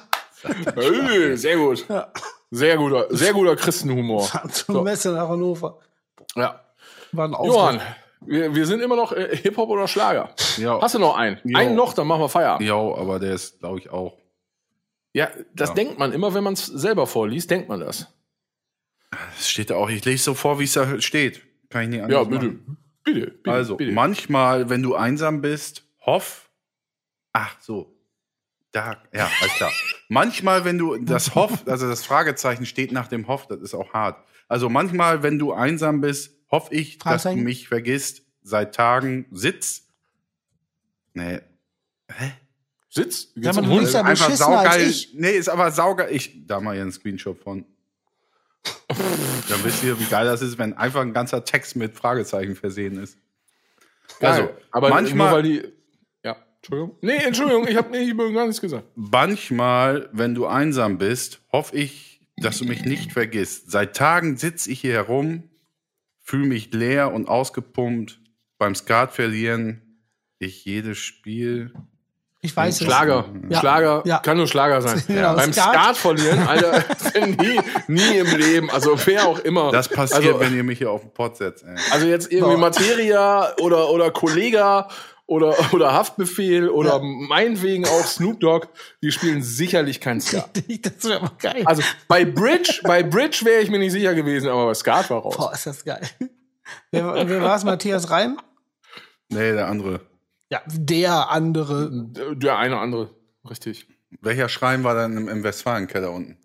[0.76, 1.86] Hey, sehr gut.
[1.89, 2.08] Ja.
[2.52, 4.28] Sehr guter, sehr guter Christenhumor.
[4.52, 4.82] Zur So.
[4.82, 5.78] Messe nach Hannover.
[6.36, 6.60] Ja.
[7.12, 7.95] War ein Johann, Auftritt.
[8.22, 10.34] Wir, wir sind immer noch äh, Hip-Hop oder Schlager.
[10.58, 11.40] Ja, Hast du noch einen?
[11.44, 11.58] Jo.
[11.58, 12.68] Einen noch, dann machen wir Feierabend.
[12.68, 14.18] ja aber der ist, glaube ich, auch.
[15.14, 15.76] Ja, das Ja.
[15.76, 18.08] denkt man immer, wenn man es selber vorliest, denkt man das.
[19.40, 21.42] Es steht da auch, ich lese so vor, wie es da steht.
[21.70, 22.46] Kann ich nicht anders Ja, bitte.
[22.46, 22.78] machen.
[23.04, 23.52] Bitte, bitte.
[23.52, 23.92] Also, bitte.
[23.92, 26.50] manchmal, wenn du einsam bist, hoff.
[27.34, 27.96] Ach so.
[28.72, 29.72] Da, ja, alles klar.
[30.10, 33.94] manchmal, wenn du das Hoff, also das Fragezeichen steht nach dem Hoff, das ist auch
[33.94, 34.24] hart.
[34.48, 38.24] Also manchmal, wenn du einsam bist, hoff ich, dass du mich vergisst.
[38.41, 39.84] Seit Tagen sitz.
[41.14, 41.39] Nee.
[42.12, 42.32] Hä?
[42.89, 43.28] Sitz?
[43.36, 44.89] Sag mal, du liest ja Einfach beschissener als saugeil.
[44.89, 45.14] ich.
[45.14, 46.16] Nee, ist aber saugeil.
[46.16, 47.66] Ich, da mal hier einen Screenshot von.
[48.88, 52.97] Dann wisst ihr, wie geil das ist, wenn einfach ein ganzer Text mit Fragezeichen versehen
[53.02, 53.18] ist.
[54.20, 55.74] Also, Also, aber manchmal- nur weil die.
[56.24, 56.97] Ja, Entschuldigung.
[57.02, 58.86] Nee, Entschuldigung, ich habe nee, gar nichts gesagt.
[58.95, 63.70] Manchmal, wenn du einsam bist, hoffe ich, dass du mich nicht vergisst.
[63.72, 65.49] Seit Tagen sitze ich hier herum,
[66.30, 68.20] fühle mich leer und ausgepumpt.
[68.60, 69.82] Beim Skat verlieren
[70.38, 71.74] ich jedes Spiel.
[72.42, 72.86] Ich weiß es.
[72.86, 73.26] Schlager.
[73.50, 73.60] Ja.
[73.60, 74.20] Schlager Ja.
[74.20, 75.04] kann nur Schlager sein.
[75.08, 75.74] Genau, Beim Skat.
[75.74, 76.86] Skat verlieren, Alter,
[77.26, 78.70] nie, nie im Leben.
[78.70, 79.72] Also wer auch immer.
[79.72, 81.64] Das passiert, also, wenn ihr mich hier auf den Pott setzt.
[81.64, 81.76] Ey.
[81.92, 82.58] also jetzt irgendwie.
[82.58, 84.88] Materia oder, oder Kollega
[85.30, 87.00] oder, oder Haftbefehl oder Ja.
[87.02, 88.68] meinetwegen auch Snoop Dogg,
[89.02, 90.50] die spielen sicherlich kein Skat.
[90.82, 91.64] Das wäre aber geil.
[91.66, 95.20] Also bei Bridge, bei Bridge wäre ich mir nicht sicher gewesen, aber bei Skat war
[95.22, 95.36] raus.
[95.38, 96.02] Boah, ist das geil.
[96.92, 97.64] Wer, wer war es?
[97.64, 98.40] Matthias Reim?
[99.30, 100.02] Nee, der andere.
[100.52, 101.90] Ja, der andere.
[102.36, 103.14] Der eine andere,
[103.48, 103.88] richtig.
[104.22, 106.38] Welcher Schrein war dann im, im Westfalenkeller unten?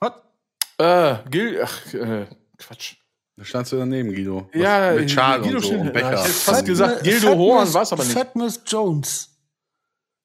[0.00, 0.12] Was?
[0.78, 2.26] Äh, Gil, ach, äh,
[2.58, 2.94] Quatsch.
[3.36, 4.48] Da standst du daneben, Guido.
[4.52, 6.12] Was- Ja, mit Schal Guido und so und Ja, Becher.
[6.12, 8.12] ich hätte fast Fatma- gesagt, Gildo Fatmas- Horn war's aber nicht.
[8.16, 9.30] Fatmas Jones.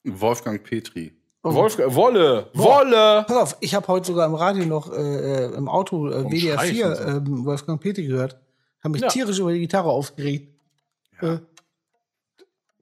[0.04, 1.14] Wolfgang Petri.
[1.42, 3.24] Wolfgang, Wolle, Wolle.
[3.28, 4.98] Pass auf, ich habe heute sogar im Radio noch äh,
[5.46, 7.04] äh, im Auto äh, WDR schreist 4 du so?
[7.04, 8.38] ähm, Wolfgang Petri gehört.
[8.84, 9.08] Haben mich Ja.
[9.08, 10.54] tierisch über die Gitarre aufgeregt.
[11.22, 11.38] Äh,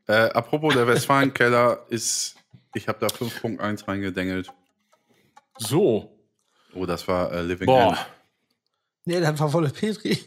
[0.10, 2.36] Äh, apropos der Westfalenkeller ist,
[2.74, 4.50] ich habe da 5.1 reingedengelt.
[5.58, 6.18] So.
[6.74, 7.90] Oh, das war äh, Living Boah.
[7.90, 7.98] End.
[9.08, 10.18] Nee, das war volle Petri.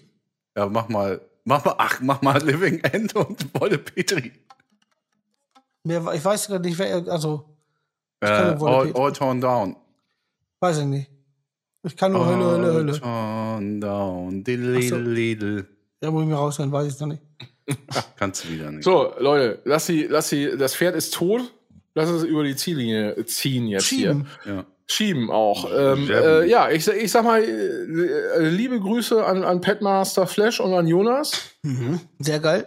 [0.56, 4.32] Ja, mach mal, mach mal, ach, mach mal Living End und Wolle Petri.
[5.84, 7.44] Mehr, ich weiß gerade nicht, wer, also,
[8.20, 9.00] Äh, kann nur Wolle all, Petri.
[9.02, 9.76] all Torn Down.
[10.60, 11.10] weiß ich nicht.
[11.82, 13.00] Ich kann nur Hölle, Hölle, All Hölle.
[13.00, 14.30] Torn Down.
[14.30, 14.42] So.
[14.42, 15.68] Diddle, Lidl.
[16.02, 17.22] Ja, wo ich mir raushören, weiß ich noch nicht.
[18.16, 18.84] Kannst du wieder nicht.
[18.84, 21.42] So, Leute, lass sie, lass sie, das Pferd ist tot.
[21.94, 24.26] Lass es über die Ziellinie ziehen jetzt Schieben.
[24.44, 24.54] hier.
[24.54, 24.66] Ja.
[24.90, 25.70] Schieben auch.
[25.72, 30.58] Ähm, äh, ja, ich, ich sag mal, äh, äh, liebe Grüße an, an Petmaster Flash
[30.60, 31.32] und an Jonas.
[32.18, 32.66] Sehr geil.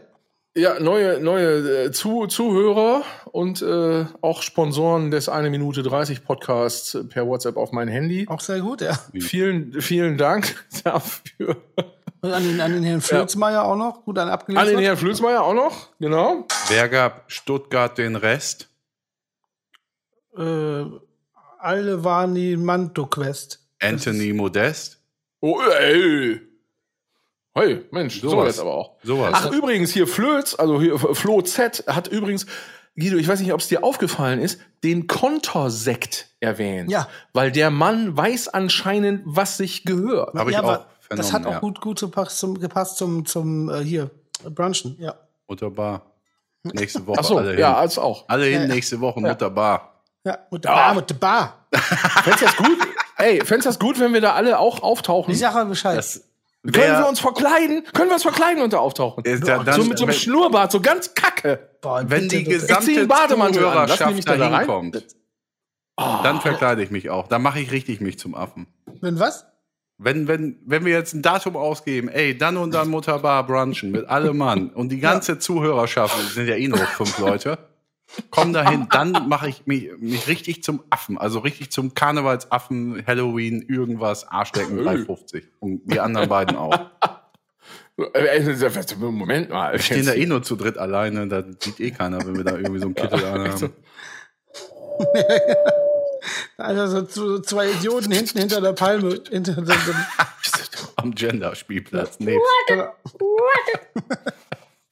[0.56, 3.02] Ja, neue, neue äh, Zu Zuhörer
[3.32, 8.26] und äh, auch Sponsoren des 1 Minute 30 Podcasts per WhatsApp auf mein Handy.
[8.30, 8.98] Auch sehr gut, ja.
[9.20, 11.58] Vielen, vielen Dank dafür.
[12.22, 14.06] Und an den, an den Herrn Flötzmeier auch noch.
[14.06, 14.68] Gut, an An abgelesen.
[14.78, 16.46] den Herrn Flößmeier auch noch, genau.
[16.70, 18.70] Wer gab Stuttgart den Rest?
[20.38, 20.86] äh,
[21.64, 23.60] alle waren die Manto-Quest.
[23.82, 25.00] Anthony Modest?
[25.40, 26.42] Oh, ey.
[27.56, 28.48] Hey, Mensch, so Sowas.
[28.48, 28.96] jetzt aber auch.
[29.04, 29.32] Sowas.
[29.34, 32.48] Ach, übrigens, hier Flöz, also hier Flo Z, hat übrigens,
[32.96, 36.90] Guido, ich weiß nicht, ob es dir aufgefallen ist, den Kontorsekt erwähnt.
[36.90, 37.08] Ja.
[37.34, 40.34] Weil der Mann weiß anscheinend, was sich gehört.
[40.36, 41.60] Hab ich auch aber das hat vernommen, auch ja.
[41.60, 44.10] gut, gut gepasst zum, gepasst zum, zum äh, hier,
[44.50, 44.96] Brunchen.
[45.00, 45.16] Ja.
[45.48, 46.14] Mutterbar.
[46.64, 47.76] Nächste Woche Ach so, alle ja, hin.
[47.76, 48.26] als auch.
[48.30, 48.74] Alle hin, Ja, ja.
[48.74, 49.93] nächste Woche Mutterbar.
[50.26, 51.68] Ja, mit der Bar, mit der Bar.
[52.24, 52.78] Fändest du das gut?
[53.18, 55.34] Ey, fändest du das gut, wenn wir da alle auch auftauchen?
[55.34, 55.98] Ich sag mal Bescheid.
[55.98, 56.24] Das
[56.64, 57.84] Können wir uns verkleiden?
[57.94, 59.24] Können wir uns verkleiden und da auftauchen?
[59.26, 61.70] Ist ja dann- so mit so einem wenn- Schnurrbart, so ganz kacke.
[61.82, 63.90] Boah, Wenn die gesamte den Bademantel an.
[63.90, 64.58] Lass mich Zuhörerschaft nicht da da rein.
[64.60, 65.06] hinkommt,
[65.98, 67.28] dann verkleide ich mich auch.
[67.28, 68.68] Dann mache ich richtig mich zum Affen.
[69.02, 69.46] Wenn was?
[69.98, 74.08] Wenn, wenn, wenn wir jetzt ein Datum ausgeben, ey, dann und dann Mutterbar brunchen mit
[74.08, 77.58] allem Mann und die ganze Zuhörerschaft, das sind ja eh nur fünf Leute,
[78.30, 83.62] kommen dahin, dann mache ich mich, mich richtig zum Affen, also richtig zum Karnevalsaffen, Halloween,
[83.62, 84.84] irgendwas, Arschdecken Öh.
[84.84, 85.46] 350.
[85.60, 86.78] Und die anderen beiden auch.
[89.12, 89.80] Moment mal.
[89.80, 92.80] Stehen da eh nur zu dritt alleine, da sieht eh keiner, wenn wir da irgendwie
[92.80, 93.74] so einen Kittel anhaben.
[96.58, 99.22] Also so, zwei Idioten hinten hinter der Palme.
[99.30, 99.76] Hinter der,
[100.96, 102.20] Am Gender-Spielplatz.
[102.20, 102.40] Nee.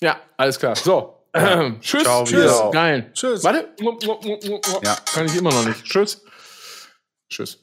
[0.02, 0.76] Ja, alles klar.
[0.76, 1.21] So.
[1.80, 2.04] Tschüss.
[2.04, 2.62] Ciao, Tschüss.
[2.72, 3.12] Geil.
[3.14, 3.44] Tschüss.
[3.44, 3.70] Warte.
[4.84, 4.98] Ja.
[5.14, 5.84] Kann ich immer noch nicht.
[5.86, 6.24] Tschüss.
[7.30, 7.60] Tschüss.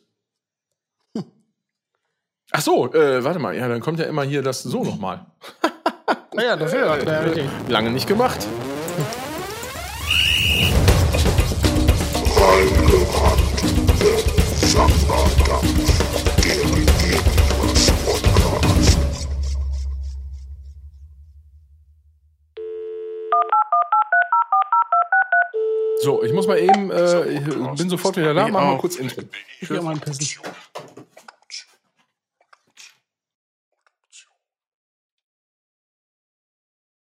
[2.51, 3.55] Ach so, äh, warte mal.
[3.55, 5.27] Ja, dann kommt ja immer hier das so nochmal.
[6.35, 7.45] naja, dafür hat er richtig.
[7.69, 8.47] Lange nicht gemacht.
[26.09, 27.45] So, ich muss mal eben, äh, ich
[27.77, 28.79] bin sofort wieder da, Ich mach mal auch.
[28.79, 29.21] kurz Intro.
[29.61, 30.27] Ich geh mal ein Pissen.